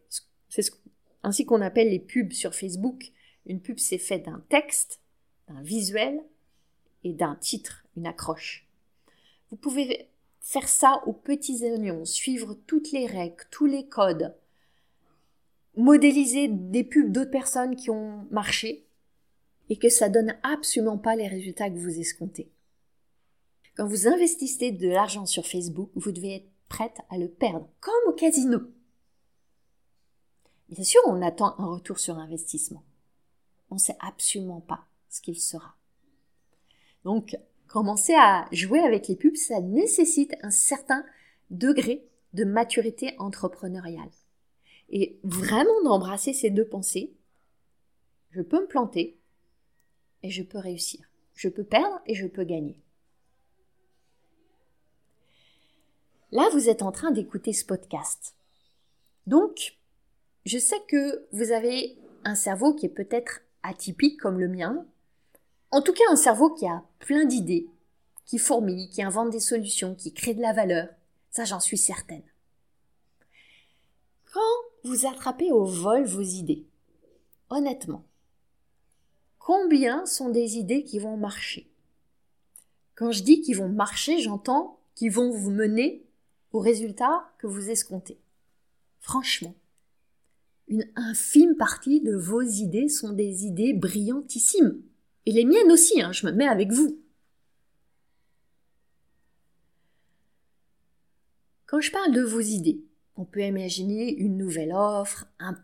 ainsi 1.23 1.45
qu'on 1.45 1.61
appelle 1.61 1.89
les 1.89 1.99
pubs 1.99 2.33
sur 2.33 2.55
Facebook. 2.55 3.11
Une 3.45 3.61
pub, 3.61 3.79
c'est 3.79 3.97
fait 3.97 4.19
d'un 4.19 4.43
texte, 4.49 5.01
d'un 5.47 5.61
visuel 5.61 6.21
et 7.03 7.13
d'un 7.13 7.35
titre, 7.35 7.85
une 7.97 8.07
accroche. 8.07 8.67
Vous 9.49 9.57
pouvez 9.57 10.07
faire 10.39 10.67
ça 10.67 11.01
aux 11.05 11.13
petits 11.13 11.63
oignons, 11.63 12.05
suivre 12.05 12.55
toutes 12.67 12.91
les 12.91 13.05
règles, 13.05 13.43
tous 13.51 13.65
les 13.65 13.87
codes, 13.87 14.35
modéliser 15.75 16.47
des 16.47 16.83
pubs 16.83 17.11
d'autres 17.11 17.31
personnes 17.31 17.75
qui 17.75 17.89
ont 17.89 18.27
marché 18.31 18.85
et 19.69 19.77
que 19.77 19.89
ça 19.89 20.09
donne 20.09 20.35
absolument 20.43 20.97
pas 20.97 21.15
les 21.15 21.27
résultats 21.27 21.69
que 21.69 21.77
vous 21.77 21.99
escomptez. 21.99 22.51
Quand 23.75 23.87
vous 23.87 24.07
investissez 24.07 24.71
de 24.71 24.89
l'argent 24.89 25.25
sur 25.25 25.47
Facebook, 25.47 25.89
vous 25.95 26.11
devez 26.11 26.35
être 26.35 26.49
prête 26.67 26.97
à 27.09 27.17
le 27.17 27.29
perdre, 27.29 27.69
comme 27.79 27.93
au 28.07 28.13
casino. 28.13 28.59
Bien 30.71 30.85
sûr, 30.85 31.01
on 31.05 31.21
attend 31.21 31.59
un 31.59 31.65
retour 31.65 31.99
sur 31.99 32.17
investissement. 32.17 32.83
On 33.69 33.75
ne 33.75 33.79
sait 33.79 33.97
absolument 33.99 34.61
pas 34.61 34.85
ce 35.09 35.21
qu'il 35.21 35.39
sera. 35.39 35.75
Donc, 37.03 37.37
commencer 37.67 38.13
à 38.13 38.47
jouer 38.53 38.79
avec 38.79 39.09
les 39.09 39.17
pubs, 39.17 39.35
ça 39.35 39.59
nécessite 39.59 40.33
un 40.41 40.49
certain 40.49 41.05
degré 41.49 42.07
de 42.33 42.45
maturité 42.45 43.15
entrepreneuriale. 43.19 44.11
Et 44.89 45.19
vraiment 45.23 45.83
d'embrasser 45.83 46.33
ces 46.33 46.49
deux 46.49 46.67
pensées. 46.67 47.13
Je 48.29 48.41
peux 48.41 48.61
me 48.61 48.67
planter 48.67 49.19
et 50.23 50.29
je 50.29 50.43
peux 50.43 50.57
réussir. 50.57 51.01
Je 51.33 51.49
peux 51.49 51.65
perdre 51.65 52.01
et 52.05 52.15
je 52.15 52.27
peux 52.27 52.45
gagner. 52.45 52.81
Là, 56.31 56.47
vous 56.53 56.69
êtes 56.69 56.81
en 56.81 56.93
train 56.93 57.11
d'écouter 57.11 57.51
ce 57.51 57.65
podcast. 57.65 58.35
Donc, 59.27 59.80
je 60.45 60.57
sais 60.57 60.79
que 60.87 61.27
vous 61.31 61.51
avez 61.51 61.97
un 62.23 62.35
cerveau 62.35 62.73
qui 62.73 62.85
est 62.85 62.89
peut-être 62.89 63.41
atypique 63.63 64.19
comme 64.19 64.39
le 64.39 64.47
mien. 64.47 64.85
En 65.71 65.81
tout 65.81 65.93
cas, 65.93 66.03
un 66.09 66.15
cerveau 66.15 66.49
qui 66.53 66.67
a 66.67 66.83
plein 66.99 67.25
d'idées, 67.25 67.67
qui 68.25 68.37
fourmille, 68.37 68.89
qui 68.89 69.03
invente 69.03 69.29
des 69.29 69.39
solutions, 69.39 69.95
qui 69.95 70.13
crée 70.13 70.33
de 70.33 70.41
la 70.41 70.53
valeur. 70.53 70.87
Ça, 71.29 71.45
j'en 71.45 71.59
suis 71.59 71.77
certaine. 71.77 72.23
Quand 74.33 74.39
vous 74.83 75.05
attrapez 75.05 75.51
au 75.51 75.65
vol 75.65 76.05
vos 76.05 76.21
idées, 76.21 76.65
honnêtement, 77.49 78.05
combien 79.37 80.05
sont 80.05 80.29
des 80.29 80.57
idées 80.57 80.83
qui 80.83 80.99
vont 80.99 81.17
marcher? 81.17 81.69
Quand 82.95 83.11
je 83.11 83.23
dis 83.23 83.41
qu'ils 83.41 83.57
vont 83.57 83.69
marcher, 83.69 84.19
j'entends 84.19 84.79
qu'ils 84.95 85.11
vont 85.11 85.31
vous 85.31 85.51
mener 85.51 86.05
au 86.51 86.59
résultat 86.59 87.31
que 87.37 87.47
vous 87.47 87.69
escomptez. 87.69 88.19
Franchement, 88.99 89.55
une 90.71 90.89
infime 90.95 91.57
partie 91.57 91.99
de 91.99 92.15
vos 92.15 92.41
idées 92.41 92.87
sont 92.87 93.11
des 93.11 93.45
idées 93.45 93.73
brillantissimes. 93.73 94.81
Et 95.25 95.33
les 95.33 95.43
miennes 95.43 95.69
aussi, 95.69 96.01
hein, 96.01 96.13
je 96.13 96.25
me 96.25 96.31
mets 96.31 96.47
avec 96.47 96.71
vous. 96.71 96.97
Quand 101.65 101.81
je 101.81 101.91
parle 101.91 102.13
de 102.13 102.21
vos 102.21 102.39
idées, 102.39 102.85
on 103.17 103.25
peut 103.25 103.43
imaginer 103.43 104.13
une 104.13 104.37
nouvelle 104.37 104.71
offre, 104.73 105.27
un 105.39 105.57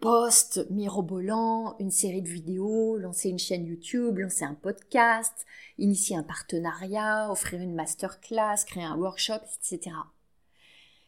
post 0.00 0.64
mirobolant, 0.70 1.76
une 1.80 1.90
série 1.90 2.22
de 2.22 2.28
vidéos, 2.28 2.96
lancer 2.96 3.30
une 3.30 3.38
chaîne 3.40 3.66
YouTube, 3.66 4.18
lancer 4.18 4.44
un 4.44 4.54
podcast, 4.54 5.46
initier 5.78 6.16
un 6.16 6.22
partenariat, 6.22 7.28
offrir 7.28 7.60
une 7.60 7.74
masterclass, 7.74 8.64
créer 8.66 8.84
un 8.84 8.96
workshop, 8.96 9.40
etc. 9.56 9.96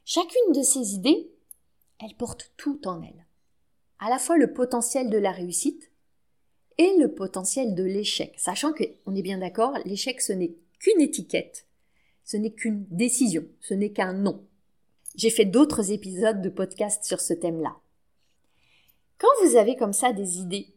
Chacune 0.05 0.53
de 0.53 0.63
ces 0.63 0.95
idées, 0.95 1.31
elle 2.01 2.17
porte 2.17 2.53
tout 2.57 2.87
en 2.89 3.03
elle. 3.03 3.26
À 3.99 4.11
la 4.11 4.19
fois 4.19 4.37
le 4.37 4.53
potentiel 4.53 5.11
de 5.11 5.19
la 5.19 5.33
réussite 5.33 5.91
et 6.79 6.97
le 6.99 7.15
potentiel 7.15 7.75
de 7.75 7.83
l'échec, 7.83 8.35
sachant 8.37 8.73
qu'on 8.73 9.15
est 9.15 9.23
bien 9.23 9.39
d'accord, 9.39 9.79
l'échec 9.85 10.21
ce 10.21 10.33
n'est 10.33 10.55
qu'une 10.79 11.01
étiquette, 11.01 11.67
ce 12.25 12.37
n'est 12.37 12.53
qu'une 12.53 12.85
décision, 12.91 13.45
ce 13.61 13.73
n'est 13.75 13.93
qu'un 13.93 14.13
nom. 14.13 14.45
J'ai 15.15 15.31
fait 15.31 15.47
d'autres 15.47 15.93
épisodes 15.93 16.43
de 16.43 16.51
podcast 16.51 17.05
sur 17.05 17.21
ce 17.21 17.33
thème-là. 17.33 17.77
Quand 19.19 19.29
vous 19.43 19.57
avez 19.57 19.77
comme 19.77 19.95
ça 19.95 20.13
des 20.13 20.39
idées 20.39 20.75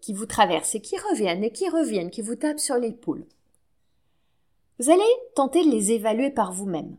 qui 0.00 0.12
vous 0.12 0.26
traversent 0.26 0.74
et 0.74 0.80
qui 0.80 0.96
reviennent 0.98 1.44
et 1.44 1.52
qui 1.52 1.68
reviennent, 1.68 2.10
qui 2.10 2.22
vous 2.22 2.34
tapent 2.34 2.58
sur 2.58 2.76
l'épaule, 2.76 3.26
vous 4.78 4.90
allez 4.90 5.02
tenter 5.34 5.64
de 5.64 5.70
les 5.70 5.92
évaluer 5.92 6.30
par 6.30 6.52
vous-même. 6.52 6.96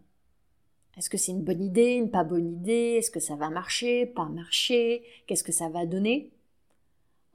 Est-ce 0.98 1.10
que 1.12 1.18
c'est 1.18 1.32
une 1.32 1.44
bonne 1.44 1.62
idée, 1.62 1.94
une 1.94 2.10
pas 2.10 2.24
bonne 2.24 2.52
idée? 2.52 2.96
Est-ce 2.98 3.12
que 3.12 3.20
ça 3.20 3.36
va 3.36 3.50
marcher, 3.50 4.08
pas 4.08 4.26
marcher? 4.26 5.04
Qu'est-ce 5.28 5.44
que 5.44 5.52
ça 5.52 5.70
va 5.70 5.86
donner? 5.86 6.32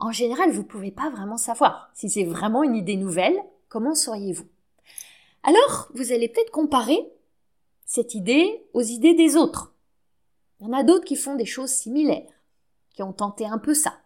En 0.00 0.10
général, 0.10 0.50
vous 0.50 0.62
ne 0.62 0.66
pouvez 0.66 0.90
pas 0.90 1.10
vraiment 1.10 1.36
savoir. 1.36 1.90
Si 1.94 2.10
c'est 2.10 2.24
vraiment 2.24 2.64
une 2.64 2.74
idée 2.74 2.96
nouvelle, 2.96 3.40
comment 3.68 3.94
sauriez-vous? 3.94 4.48
Alors, 5.44 5.88
vous 5.94 6.10
allez 6.10 6.28
peut-être 6.28 6.50
comparer 6.50 6.98
cette 7.84 8.14
idée 8.14 8.64
aux 8.72 8.82
idées 8.82 9.14
des 9.14 9.36
autres. 9.36 9.74
Il 10.58 10.66
y 10.66 10.68
en 10.68 10.72
a 10.72 10.82
d'autres 10.82 11.04
qui 11.04 11.16
font 11.16 11.36
des 11.36 11.44
choses 11.44 11.70
similaires, 11.70 12.32
qui 12.90 13.02
ont 13.04 13.12
tenté 13.12 13.46
un 13.46 13.58
peu 13.58 13.74
ça. 13.74 14.00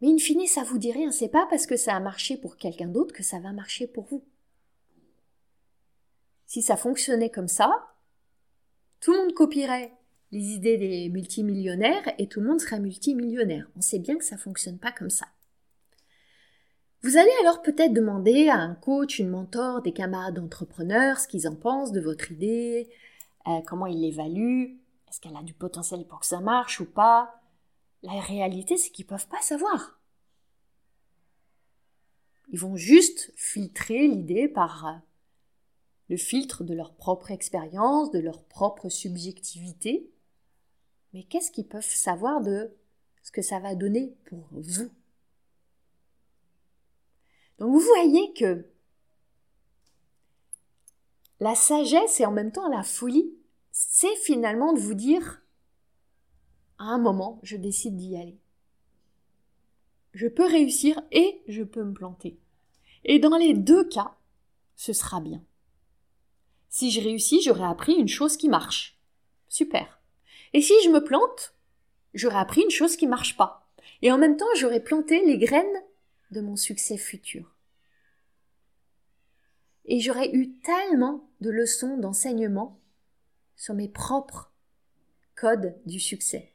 Mais 0.00 0.08
in 0.10 0.18
fine, 0.18 0.46
ça 0.46 0.62
vous 0.62 0.78
dit 0.78 0.92
rien, 0.92 1.10
c'est 1.10 1.28
pas 1.28 1.46
parce 1.50 1.66
que 1.66 1.76
ça 1.76 1.96
a 1.96 2.00
marché 2.00 2.36
pour 2.36 2.56
quelqu'un 2.56 2.88
d'autre 2.88 3.14
que 3.14 3.22
ça 3.24 3.40
va 3.40 3.52
marcher 3.52 3.88
pour 3.88 4.04
vous. 4.04 4.24
Si 6.54 6.62
ça 6.62 6.76
fonctionnait 6.76 7.30
comme 7.30 7.48
ça, 7.48 7.68
tout 9.00 9.10
le 9.10 9.18
monde 9.18 9.34
copierait 9.34 9.92
les 10.30 10.52
idées 10.52 10.76
des 10.76 11.08
multimillionnaires 11.08 12.14
et 12.16 12.28
tout 12.28 12.40
le 12.40 12.46
monde 12.46 12.60
serait 12.60 12.78
multimillionnaire. 12.78 13.68
On 13.74 13.80
sait 13.80 13.98
bien 13.98 14.16
que 14.16 14.24
ça 14.24 14.38
fonctionne 14.38 14.78
pas 14.78 14.92
comme 14.92 15.10
ça. 15.10 15.26
Vous 17.02 17.16
allez 17.16 17.32
alors 17.40 17.60
peut-être 17.60 17.92
demander 17.92 18.50
à 18.50 18.54
un 18.54 18.76
coach, 18.76 19.18
une 19.18 19.30
mentor, 19.30 19.82
des 19.82 19.90
camarades 19.90 20.36
d'entrepreneurs 20.36 21.18
ce 21.18 21.26
qu'ils 21.26 21.48
en 21.48 21.56
pensent 21.56 21.90
de 21.90 22.00
votre 22.00 22.30
idée, 22.30 22.88
euh, 23.48 23.60
comment 23.66 23.86
ils 23.86 24.02
l'évaluent, 24.02 24.78
est-ce 25.08 25.20
qu'elle 25.20 25.36
a 25.36 25.42
du 25.42 25.54
potentiel 25.54 26.06
pour 26.06 26.20
que 26.20 26.26
ça 26.26 26.38
marche 26.38 26.78
ou 26.78 26.86
pas. 26.86 27.34
La 28.04 28.20
réalité, 28.20 28.76
c'est 28.76 28.90
qu'ils 28.90 29.06
ne 29.06 29.08
peuvent 29.08 29.26
pas 29.26 29.42
savoir. 29.42 29.98
Ils 32.50 32.60
vont 32.60 32.76
juste 32.76 33.32
filtrer 33.34 34.06
l'idée 34.06 34.46
par 34.46 34.86
euh, 34.86 34.92
filtre 36.16 36.64
de 36.64 36.74
leur 36.74 36.94
propre 36.94 37.30
expérience, 37.30 38.10
de 38.10 38.18
leur 38.18 38.44
propre 38.44 38.88
subjectivité. 38.88 40.10
Mais 41.12 41.24
qu'est-ce 41.24 41.50
qu'ils 41.50 41.68
peuvent 41.68 41.84
savoir 41.84 42.40
de 42.40 42.74
ce 43.22 43.30
que 43.30 43.42
ça 43.42 43.60
va 43.60 43.74
donner 43.74 44.14
pour 44.24 44.48
vous? 44.50 44.90
Donc 47.58 47.70
vous 47.70 47.80
voyez 47.80 48.32
que 48.32 48.66
la 51.40 51.54
sagesse 51.54 52.20
et 52.20 52.26
en 52.26 52.32
même 52.32 52.52
temps 52.52 52.68
la 52.68 52.82
folie, 52.82 53.32
c'est 53.70 54.16
finalement 54.16 54.72
de 54.72 54.80
vous 54.80 54.94
dire 54.94 55.42
à 56.78 56.84
un 56.84 56.98
moment, 56.98 57.40
je 57.42 57.56
décide 57.56 57.96
d'y 57.96 58.16
aller. 58.16 58.38
Je 60.12 60.26
peux 60.26 60.46
réussir 60.46 61.00
et 61.12 61.42
je 61.48 61.62
peux 61.62 61.82
me 61.82 61.92
planter. 61.92 62.38
Et 63.04 63.18
dans 63.18 63.36
les 63.36 63.54
deux 63.54 63.88
cas, 63.88 64.16
ce 64.76 64.92
sera 64.92 65.20
bien. 65.20 65.42
Si 66.74 66.90
je 66.90 67.00
réussis, 67.00 67.40
j'aurai 67.40 67.62
appris 67.62 67.92
une 67.94 68.08
chose 68.08 68.36
qui 68.36 68.48
marche. 68.48 68.98
Super. 69.48 70.00
Et 70.54 70.60
si 70.60 70.74
je 70.82 70.88
me 70.88 71.04
plante, 71.04 71.54
j'aurai 72.14 72.38
appris 72.38 72.62
une 72.62 72.70
chose 72.70 72.96
qui 72.96 73.06
marche 73.06 73.36
pas. 73.36 73.70
Et 74.02 74.10
en 74.10 74.18
même 74.18 74.36
temps, 74.36 74.52
j'aurai 74.56 74.82
planté 74.82 75.24
les 75.24 75.38
graines 75.38 75.82
de 76.32 76.40
mon 76.40 76.56
succès 76.56 76.96
futur. 76.96 77.54
Et 79.84 80.00
j'aurais 80.00 80.32
eu 80.32 80.58
tellement 80.62 81.30
de 81.40 81.50
leçons 81.50 81.96
d'enseignement 81.96 82.80
sur 83.54 83.74
mes 83.74 83.88
propres 83.88 84.52
codes 85.36 85.80
du 85.86 86.00
succès. 86.00 86.54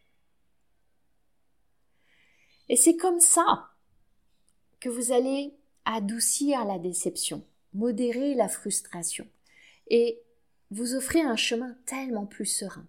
Et 2.67 2.75
c'est 2.75 2.97
comme 2.97 3.21
ça 3.21 3.69
que 4.81 4.89
vous 4.89 5.13
allez 5.13 5.55
adoucir 5.85 6.65
la 6.65 6.77
déception, 6.77 7.47
modérer 7.73 8.35
la 8.35 8.49
frustration, 8.49 9.25
et 9.89 10.21
vous 10.71 10.95
offrez 10.95 11.21
un 11.21 11.35
chemin 11.35 11.75
tellement 11.85 12.25
plus 12.25 12.45
serein. 12.45 12.87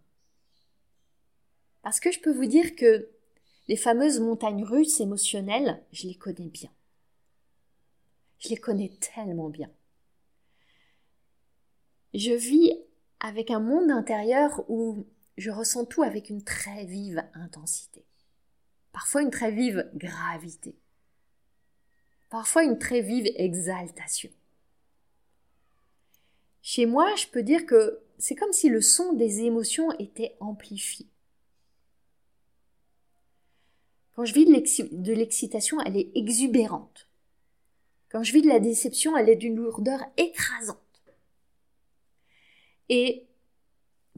Parce 1.83 2.01
que 2.01 2.13
je 2.13 2.21
peux 2.21 2.33
vous 2.33 2.47
dire 2.47 2.77
que 2.77 3.09
les 3.69 3.77
fameuses 3.77 4.21
montagnes 4.21 4.65
russes 4.65 5.01
émotionnelles, 5.01 5.83
je 5.93 6.09
les 6.09 6.17
connais 6.17 6.49
bien. 6.49 6.71
Je 8.39 8.51
les 8.51 8.57
connais 8.57 8.91
tellement 9.01 9.49
bien. 9.49 9.71
Je 12.15 12.33
vis 12.33 12.73
avec 13.21 13.51
un 13.51 13.61
monde 13.61 13.91
intérieur 13.91 14.65
où 14.69 15.07
je 15.37 15.51
ressens 15.51 15.85
tout 15.85 16.03
avec 16.03 16.31
une 16.31 16.43
très 16.43 16.85
vive 16.85 17.23
intensité. 17.35 18.05
Parfois 18.93 19.23
une 19.23 19.31
très 19.31 19.53
vive 19.53 19.89
gravité. 19.95 20.77
parfois 22.29 22.65
une 22.65 22.79
très 22.79 23.01
vive 23.01 23.31
exaltation. 23.37 24.31
Chez 26.63 26.87
moi, 26.87 27.15
je 27.17 27.27
peux 27.27 27.43
dire 27.43 27.67
que 27.67 28.01
c'est 28.19 28.35
comme 28.35 28.53
si 28.53 28.69
le 28.69 28.81
son 28.81 29.15
des 29.15 29.41
émotions 29.43 29.91
était 29.99 30.37
amplifié. 30.41 31.07
Quand 34.15 34.25
je 34.25 34.35
vis 34.35 34.45
de 34.45 35.13
l'excitation, 35.15 35.81
elle 35.81 35.97
est 35.97 36.11
exubérante. 36.15 37.09
Quand 38.11 38.23
je 38.23 38.33
vis 38.33 38.43
de 38.43 38.49
la 38.49 38.61
déception, 38.61 39.17
elle 39.17 39.31
est 39.31 39.37
d'une 39.37 39.57
lourdeur 39.57 40.01
écrasante. 40.17 40.77
Et 42.89 43.29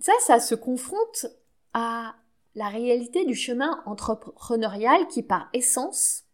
ça, 0.01 0.13
ça 0.27 0.41
se 0.41 0.55
confronte 0.57 1.27
à 1.75 2.17
la 2.55 2.69
réalité 2.69 3.25
du 3.25 3.37
chemin 3.37 3.83
entrepreneurial 3.87 5.07
qui, 5.09 5.23
par 5.23 5.49
essence, 5.53 6.25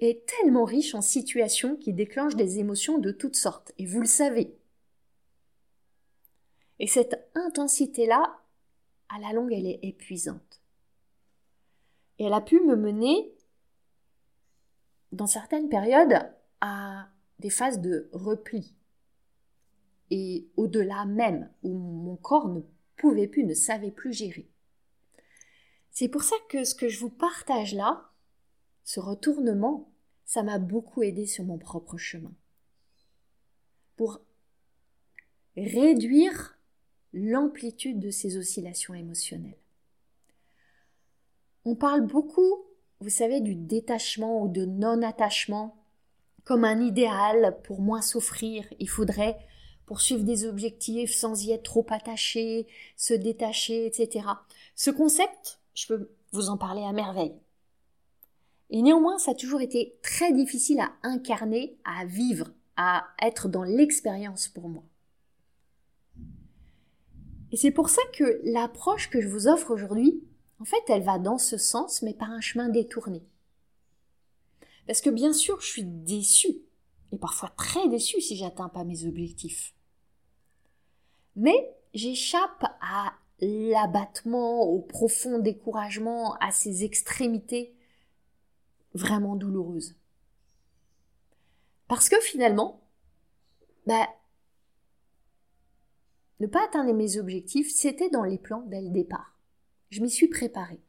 est 0.00 0.24
tellement 0.26 0.64
riche 0.64 0.94
en 0.94 1.02
situations 1.02 1.76
qui 1.76 1.92
déclenchent 1.92 2.36
des 2.36 2.58
émotions 2.58 2.98
de 2.98 3.10
toutes 3.10 3.36
sortes. 3.36 3.72
Et 3.78 3.86
vous 3.86 4.00
le 4.00 4.06
savez. 4.06 4.56
Et 6.78 6.86
cette 6.86 7.30
intensité-là, 7.34 8.40
à 9.08 9.18
la 9.18 9.32
longue, 9.32 9.52
elle 9.52 9.66
est 9.66 9.80
épuisante. 9.82 10.60
Et 12.18 12.24
elle 12.24 12.32
a 12.32 12.40
pu 12.40 12.60
me 12.60 12.76
mener, 12.76 13.32
dans 15.12 15.26
certaines 15.26 15.68
périodes, 15.68 16.18
à 16.60 17.08
des 17.38 17.50
phases 17.50 17.80
de 17.80 18.08
repli. 18.12 18.74
Et 20.10 20.48
au-delà 20.56 21.04
même, 21.04 21.50
où 21.62 21.72
mon 21.74 22.16
corps 22.16 22.48
ne 22.48 22.60
pouvait 22.96 23.28
plus, 23.28 23.44
ne 23.44 23.54
savait 23.54 23.90
plus 23.90 24.12
gérer. 24.12 24.48
C'est 25.90 26.08
pour 26.08 26.22
ça 26.22 26.36
que 26.48 26.64
ce 26.64 26.74
que 26.74 26.88
je 26.88 26.98
vous 26.98 27.10
partage 27.10 27.74
là, 27.74 28.10
ce 28.82 29.00
retournement, 29.00 29.92
ça 30.24 30.42
m'a 30.42 30.58
beaucoup 30.58 31.02
aidé 31.02 31.26
sur 31.26 31.44
mon 31.44 31.58
propre 31.58 31.96
chemin. 31.96 32.32
Pour 33.96 34.20
réduire 35.56 36.58
l'amplitude 37.14 38.00
de 38.00 38.10
ces 38.10 38.36
oscillations 38.36 38.92
émotionnelles. 38.92 39.58
On 41.64 41.76
parle 41.76 42.02
beaucoup, 42.02 42.64
vous 43.00 43.08
savez, 43.08 43.40
du 43.40 43.54
détachement 43.54 44.42
ou 44.42 44.48
de 44.48 44.66
non-attachement 44.66 45.76
comme 46.44 46.64
un 46.64 46.80
idéal 46.80 47.58
pour 47.62 47.80
moins 47.80 48.02
souffrir. 48.02 48.66
Il 48.78 48.88
faudrait 48.88 49.38
poursuivre 49.86 50.24
des 50.24 50.44
objectifs 50.44 51.14
sans 51.14 51.44
y 51.44 51.52
être 51.52 51.62
trop 51.62 51.86
attaché, 51.90 52.66
se 52.96 53.14
détacher, 53.14 53.86
etc. 53.86 54.26
Ce 54.74 54.90
concept, 54.90 55.60
je 55.74 55.86
peux 55.86 56.10
vous 56.32 56.50
en 56.50 56.58
parler 56.58 56.82
à 56.82 56.92
merveille. 56.92 57.38
Et 58.70 58.82
néanmoins, 58.82 59.18
ça 59.18 59.30
a 59.30 59.34
toujours 59.34 59.60
été 59.60 59.98
très 60.02 60.32
difficile 60.32 60.80
à 60.80 60.92
incarner, 61.02 61.78
à 61.84 62.04
vivre, 62.04 62.50
à 62.76 63.06
être 63.22 63.48
dans 63.48 63.62
l'expérience 63.62 64.48
pour 64.48 64.68
moi. 64.68 64.82
Et 67.54 67.56
c'est 67.56 67.70
pour 67.70 67.88
ça 67.88 68.02
que 68.12 68.40
l'approche 68.42 69.10
que 69.10 69.20
je 69.20 69.28
vous 69.28 69.46
offre 69.46 69.70
aujourd'hui, 69.70 70.24
en 70.58 70.64
fait, 70.64 70.82
elle 70.88 71.04
va 71.04 71.20
dans 71.20 71.38
ce 71.38 71.56
sens, 71.56 72.02
mais 72.02 72.12
par 72.12 72.28
un 72.32 72.40
chemin 72.40 72.68
détourné. 72.68 73.22
Parce 74.88 75.00
que 75.00 75.08
bien 75.08 75.32
sûr, 75.32 75.60
je 75.60 75.66
suis 75.68 75.84
déçue, 75.84 76.56
et 77.12 77.16
parfois 77.16 77.50
très 77.50 77.88
déçue 77.88 78.20
si 78.20 78.36
j'atteins 78.36 78.68
pas 78.68 78.82
mes 78.82 79.06
objectifs. 79.06 79.72
Mais 81.36 81.76
j'échappe 81.94 82.64
à 82.80 83.12
l'abattement, 83.40 84.62
au 84.62 84.80
profond 84.80 85.38
découragement, 85.38 86.34
à 86.40 86.50
ces 86.50 86.82
extrémités 86.82 87.72
vraiment 88.94 89.36
douloureuses. 89.36 89.94
Parce 91.86 92.08
que 92.08 92.20
finalement, 92.20 92.82
bah, 93.86 94.08
ne 96.40 96.46
pas 96.46 96.64
atteindre 96.64 96.92
mes 96.92 97.18
objectifs, 97.18 97.72
c'était 97.72 98.10
dans 98.10 98.24
les 98.24 98.38
plans 98.38 98.64
dès 98.66 98.82
le 98.82 98.90
départ. 98.90 99.38
Je 99.90 100.00
m'y 100.00 100.10
suis 100.10 100.28
préparée. 100.28 100.80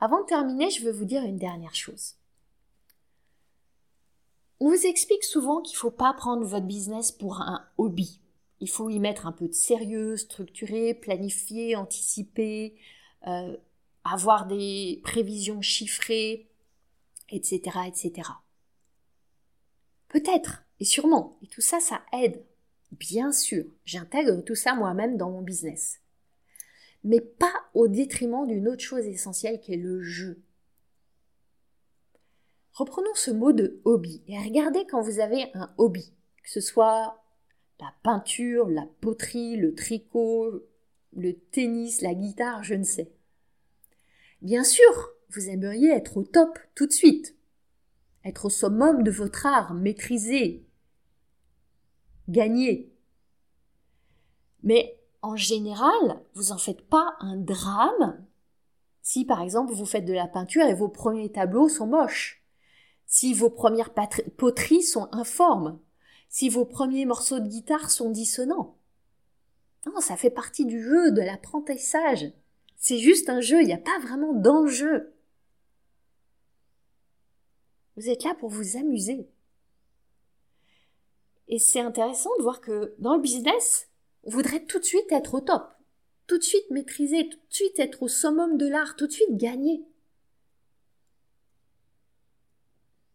Avant 0.00 0.20
de 0.22 0.26
terminer, 0.26 0.70
je 0.70 0.84
veux 0.84 0.90
vous 0.90 1.04
dire 1.04 1.22
une 1.22 1.38
dernière 1.38 1.74
chose. 1.74 2.14
On 4.58 4.68
vous 4.68 4.86
explique 4.86 5.24
souvent 5.24 5.60
qu'il 5.60 5.74
ne 5.74 5.80
faut 5.80 5.90
pas 5.90 6.12
prendre 6.12 6.44
votre 6.44 6.66
business 6.66 7.12
pour 7.12 7.40
un 7.40 7.68
hobby. 7.78 8.20
Il 8.60 8.68
faut 8.68 8.88
y 8.88 9.00
mettre 9.00 9.26
un 9.26 9.32
peu 9.32 9.48
de 9.48 9.52
sérieux, 9.52 10.16
structurer, 10.16 10.94
planifier, 10.94 11.76
anticiper, 11.76 12.76
euh, 13.26 13.56
avoir 14.04 14.46
des 14.46 15.00
prévisions 15.02 15.62
chiffrées, 15.62 16.48
etc., 17.28 17.60
etc. 17.86 18.28
Peut-être, 20.08 20.61
et 20.82 20.84
sûrement, 20.84 21.38
et 21.42 21.46
tout 21.46 21.62
ça, 21.62 21.80
ça 21.80 22.02
aide. 22.12 22.42
Bien 22.90 23.32
sûr, 23.32 23.64
j'intègre 23.84 24.42
tout 24.42 24.54
ça 24.54 24.74
moi-même 24.74 25.16
dans 25.16 25.30
mon 25.30 25.40
business 25.40 26.02
mais 27.04 27.20
pas 27.20 27.52
au 27.74 27.88
détriment 27.88 28.46
d'une 28.46 28.68
autre 28.68 28.82
chose 28.82 29.06
essentielle 29.06 29.60
qui 29.60 29.74
est 29.74 29.78
le 29.78 30.02
jeu. 30.02 30.42
Reprenons 32.72 33.14
ce 33.14 33.30
mot 33.30 33.52
de 33.52 33.80
hobby 33.84 34.22
et 34.28 34.38
regardez 34.38 34.86
quand 34.86 35.02
vous 35.02 35.20
avez 35.20 35.50
un 35.54 35.72
hobby, 35.78 36.14
que 36.42 36.50
ce 36.50 36.60
soit 36.60 37.22
la 37.80 37.92
peinture, 38.02 38.68
la 38.68 38.86
poterie, 39.00 39.56
le 39.56 39.74
tricot, 39.74 40.64
le 41.14 41.34
tennis, 41.34 42.00
la 42.00 42.14
guitare, 42.14 42.62
je 42.62 42.74
ne 42.74 42.84
sais. 42.84 43.12
Bien 44.40 44.64
sûr, 44.64 45.12
vous 45.30 45.48
aimeriez 45.48 45.90
être 45.90 46.16
au 46.16 46.22
top 46.22 46.58
tout 46.74 46.86
de 46.86 46.92
suite, 46.92 47.36
être 48.24 48.46
au 48.46 48.50
summum 48.50 49.02
de 49.02 49.10
votre 49.10 49.44
art, 49.44 49.74
maîtriser, 49.74 50.64
gagner. 52.28 52.92
Mais 54.62 54.98
en 55.22 55.36
général, 55.36 56.22
vous 56.34 56.52
en 56.52 56.58
faites 56.58 56.82
pas 56.82 57.16
un 57.20 57.36
drame 57.36 58.24
si 59.02 59.24
par 59.24 59.42
exemple 59.42 59.72
vous 59.72 59.84
faites 59.84 60.04
de 60.04 60.12
la 60.12 60.28
peinture 60.28 60.64
et 60.64 60.74
vos 60.74 60.88
premiers 60.88 61.30
tableaux 61.30 61.68
sont 61.68 61.86
moches, 61.86 62.42
si 63.06 63.34
vos 63.34 63.50
premières 63.50 63.92
poteries 63.92 64.82
sont 64.82 65.08
informes, 65.12 65.78
si 66.28 66.48
vos 66.48 66.64
premiers 66.64 67.04
morceaux 67.04 67.40
de 67.40 67.48
guitare 67.48 67.90
sont 67.90 68.10
dissonants. 68.10 68.78
Non, 69.84 70.00
ça 70.00 70.16
fait 70.16 70.30
partie 70.30 70.64
du 70.64 70.80
jeu, 70.80 71.10
de 71.10 71.20
l'apprentissage. 71.20 72.32
C'est 72.76 72.98
juste 72.98 73.28
un 73.28 73.40
jeu, 73.40 73.60
il 73.60 73.66
n'y 73.66 73.72
a 73.72 73.78
pas 73.78 73.98
vraiment 74.00 74.32
d'enjeu. 74.32 75.12
Vous 77.96 78.08
êtes 78.08 78.24
là 78.24 78.34
pour 78.34 78.48
vous 78.48 78.76
amuser. 78.76 79.28
Et 81.52 81.58
c'est 81.58 81.82
intéressant 81.82 82.30
de 82.38 82.42
voir 82.44 82.62
que 82.62 82.94
dans 82.98 83.14
le 83.14 83.20
business, 83.20 83.90
on 84.22 84.30
voudrait 84.30 84.64
tout 84.64 84.78
de 84.78 84.84
suite 84.84 85.12
être 85.12 85.34
au 85.34 85.42
top, 85.42 85.70
tout 86.26 86.38
de 86.38 86.42
suite 86.42 86.70
maîtriser, 86.70 87.28
tout 87.28 87.36
de 87.36 87.52
suite 87.52 87.78
être 87.78 88.02
au 88.02 88.08
summum 88.08 88.56
de 88.56 88.66
l'art, 88.66 88.96
tout 88.96 89.06
de 89.06 89.12
suite 89.12 89.36
gagner. 89.36 89.84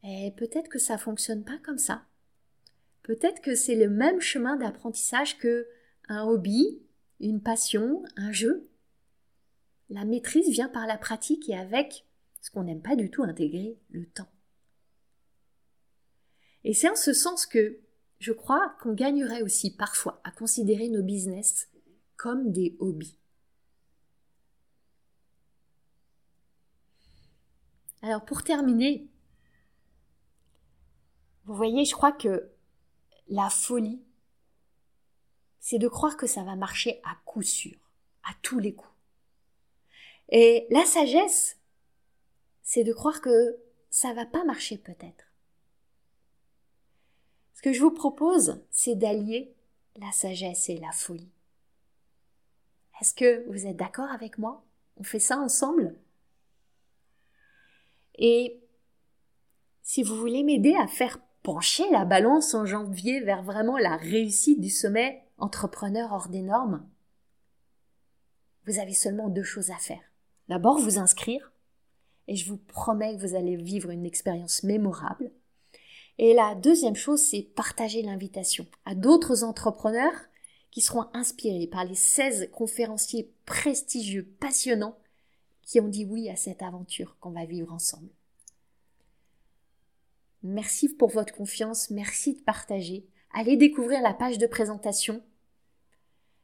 Et 0.04 0.32
peut-être 0.38 0.70
que 0.70 0.78
ça 0.78 1.00
fonctionne 1.00 1.44
pas 1.44 1.58
comme 1.66 1.80
ça. 1.80 2.06
Peut-être 3.02 3.42
que 3.42 3.56
c'est 3.56 3.74
le 3.74 3.90
même 3.90 4.22
chemin 4.22 4.56
d'apprentissage 4.56 5.40
que 5.40 5.68
un 6.08 6.24
hobby, 6.24 6.80
une 7.20 7.42
passion, 7.42 8.04
un 8.18 8.32
jeu. 8.32 8.70
La 9.90 10.06
maîtrise 10.06 10.52
vient 10.52 10.70
par 10.70 10.86
la 10.86 11.00
pratique 11.00 11.50
et 11.50 11.58
avec 11.58 12.06
ce 12.42 12.52
qu'on 12.52 12.66
n'aime 12.66 12.84
pas 12.84 12.96
du 12.96 13.10
tout 13.10 13.24
intégrer, 13.24 13.80
le 13.90 14.06
temps. 14.06 14.30
Et 16.64 16.76
c'est 16.76 16.90
en 16.90 16.96
ce 16.96 17.14
sens 17.14 17.48
que 17.48 17.80
je 18.20 18.32
crois 18.32 18.76
qu'on 18.82 18.94
gagnerait 18.94 19.42
aussi 19.42 19.76
parfois 19.76 20.22
à 20.24 20.32
considérer 20.32 20.90
nos 20.90 21.04
business 21.04 21.70
comme 22.16 22.52
des 22.52 22.76
hobbies. 22.80 23.18
Alors 28.02 28.26
pour 28.26 28.44
terminer, 28.44 29.08
vous 31.46 31.56
voyez, 31.56 31.86
je 31.86 31.94
crois 31.94 32.12
que 32.12 32.50
la 33.28 33.50
folie, 33.50 34.02
c'est 35.60 35.80
de 35.80 35.88
croire 35.88 36.18
que 36.18 36.28
ça 36.28 36.44
va 36.44 36.56
marcher 36.56 37.02
à 37.04 37.18
coup 37.26 37.42
sûr, 37.42 37.78
à 38.24 38.34
tous 38.42 38.60
les 38.60 38.74
coups. 38.74 38.94
Et 40.30 40.68
la 40.70 40.86
sagesse, 40.86 41.58
c'est 42.64 42.84
de 42.84 42.94
croire 42.94 43.22
que 43.22 43.58
ça 43.90 44.14
va 44.14 44.26
pas 44.26 44.44
marcher 44.44 44.78
peut-être. 44.78 45.27
Ce 47.58 47.64
que 47.64 47.74
je 47.74 47.82
vous 47.82 47.90
propose, 47.90 48.64
c'est 48.70 48.94
d'allier 48.94 49.52
la 49.96 50.12
sagesse 50.12 50.70
et 50.70 50.78
la 50.78 50.92
folie. 50.92 51.32
Est-ce 53.02 53.16
que 53.16 53.50
vous 53.50 53.66
êtes 53.66 53.78
d'accord 53.78 54.12
avec 54.12 54.38
moi? 54.38 54.64
On 54.98 55.04
fait 55.04 55.18
ça 55.18 55.40
ensemble? 55.40 55.96
Et 58.14 58.62
si 59.82 60.04
vous 60.04 60.16
voulez 60.16 60.44
m'aider 60.44 60.76
à 60.76 60.86
faire 60.86 61.18
pencher 61.42 61.90
la 61.90 62.06
balance 62.06 62.54
en 62.54 62.68
janvier 62.68 63.22
vers 63.22 63.42
vraiment 63.42 63.80
la 63.80 63.98
réussite 63.98 64.62
du 64.62 64.70
sommet 64.70 65.26
entrepreneur 65.40 66.14
hors 66.14 66.28
des 66.28 66.44
normes, 66.44 66.88
vous 68.68 68.78
avez 68.78 68.94
seulement 68.94 69.30
deux 69.30 69.42
choses 69.42 69.72
à 69.72 69.78
faire. 69.78 70.04
D'abord, 70.48 70.78
vous 70.78 71.00
inscrire 71.00 71.52
et 72.28 72.36
je 72.36 72.52
vous 72.52 72.58
promets 72.58 73.18
que 73.18 73.22
vous 73.22 73.36
allez 73.36 73.56
vivre 73.56 73.90
une 73.90 74.06
expérience 74.06 74.62
mémorable. 74.62 75.32
Et 76.20 76.34
la 76.34 76.56
deuxième 76.56 76.96
chose, 76.96 77.22
c'est 77.22 77.44
partager 77.44 78.02
l'invitation 78.02 78.66
à 78.86 78.96
d'autres 78.96 79.44
entrepreneurs 79.44 80.26
qui 80.72 80.82
seront 80.82 81.06
inspirés 81.14 81.68
par 81.68 81.86
les 81.86 81.96
16 81.96 82.50
conférenciers 82.52 83.32
prestigieux, 83.46 84.28
passionnants, 84.40 84.98
qui 85.64 85.80
ont 85.80 85.88
dit 85.88 86.06
oui 86.06 86.30
à 86.30 86.36
cette 86.36 86.62
aventure 86.62 87.18
qu'on 87.20 87.32
va 87.32 87.46
vivre 87.46 87.74
ensemble. 87.74 88.10
Merci 90.44 90.88
pour 90.90 91.10
votre 91.10 91.34
confiance, 91.34 91.90
merci 91.90 92.36
de 92.36 92.42
partager. 92.42 93.06
Allez 93.34 93.58
découvrir 93.58 94.02
la 94.02 94.14
page 94.14 94.38
de 94.38 94.48
présentation 94.48 95.22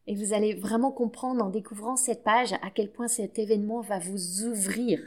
et 0.07 0.15
vous 0.15 0.34
allez 0.34 0.53
vraiment 0.53 0.91
comprendre 0.91 1.43
en 1.43 1.49
découvrant 1.49 1.95
cette 1.95 2.24
page 2.24 2.53
à 2.53 2.69
quel 2.74 2.91
point 2.91 3.07
cet 3.07 3.39
événement 3.39 3.82
va 3.82 3.99
vous 3.99 4.43
ouvrir 4.43 4.99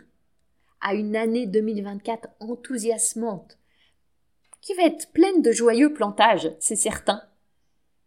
à 0.81 0.95
une 0.95 1.17
année 1.17 1.47
2024 1.47 2.29
enthousiasmante, 2.41 3.59
qui 4.61 4.75
va 4.75 4.85
être 4.85 5.13
pleine 5.13 5.43
de 5.43 5.53
joyeux 5.53 5.93
plantages, 5.93 6.51
c'est 6.59 6.77
certain, 6.77 7.23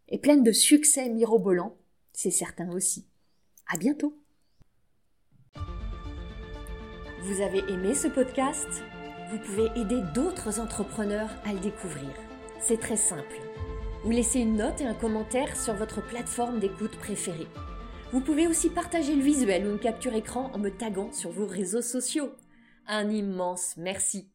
et 0.08 0.18
pleine 0.18 0.42
de 0.42 0.52
succès 0.52 1.08
mirobolants, 1.08 1.76
c'est 2.12 2.30
certain 2.30 2.70
aussi. 2.72 3.06
À 3.72 3.76
bientôt! 3.76 4.14
Vous 7.22 7.40
avez 7.40 7.60
aimé 7.70 7.94
ce 7.94 8.08
podcast? 8.08 8.68
Vous 9.30 9.38
pouvez 9.38 9.66
aider 9.80 10.00
d'autres 10.14 10.58
entrepreneurs 10.58 11.30
à 11.44 11.52
le 11.52 11.60
découvrir. 11.60 12.10
C'est 12.60 12.80
très 12.80 12.96
simple 12.96 13.40
ou 14.04 14.10
laissez 14.10 14.40
une 14.40 14.56
note 14.56 14.80
et 14.80 14.86
un 14.86 14.94
commentaire 14.94 15.56
sur 15.60 15.74
votre 15.74 16.02
plateforme 16.02 16.58
d'écoute 16.58 16.96
préférée. 16.96 17.46
Vous 18.12 18.20
pouvez 18.20 18.46
aussi 18.46 18.70
partager 18.70 19.14
le 19.14 19.22
visuel 19.22 19.66
ou 19.66 19.70
une 19.70 19.78
capture 19.78 20.14
écran 20.14 20.50
en 20.52 20.58
me 20.58 20.70
taguant 20.70 21.12
sur 21.12 21.30
vos 21.30 21.46
réseaux 21.46 21.82
sociaux. 21.82 22.32
Un 22.86 23.10
immense 23.10 23.74
merci. 23.76 24.30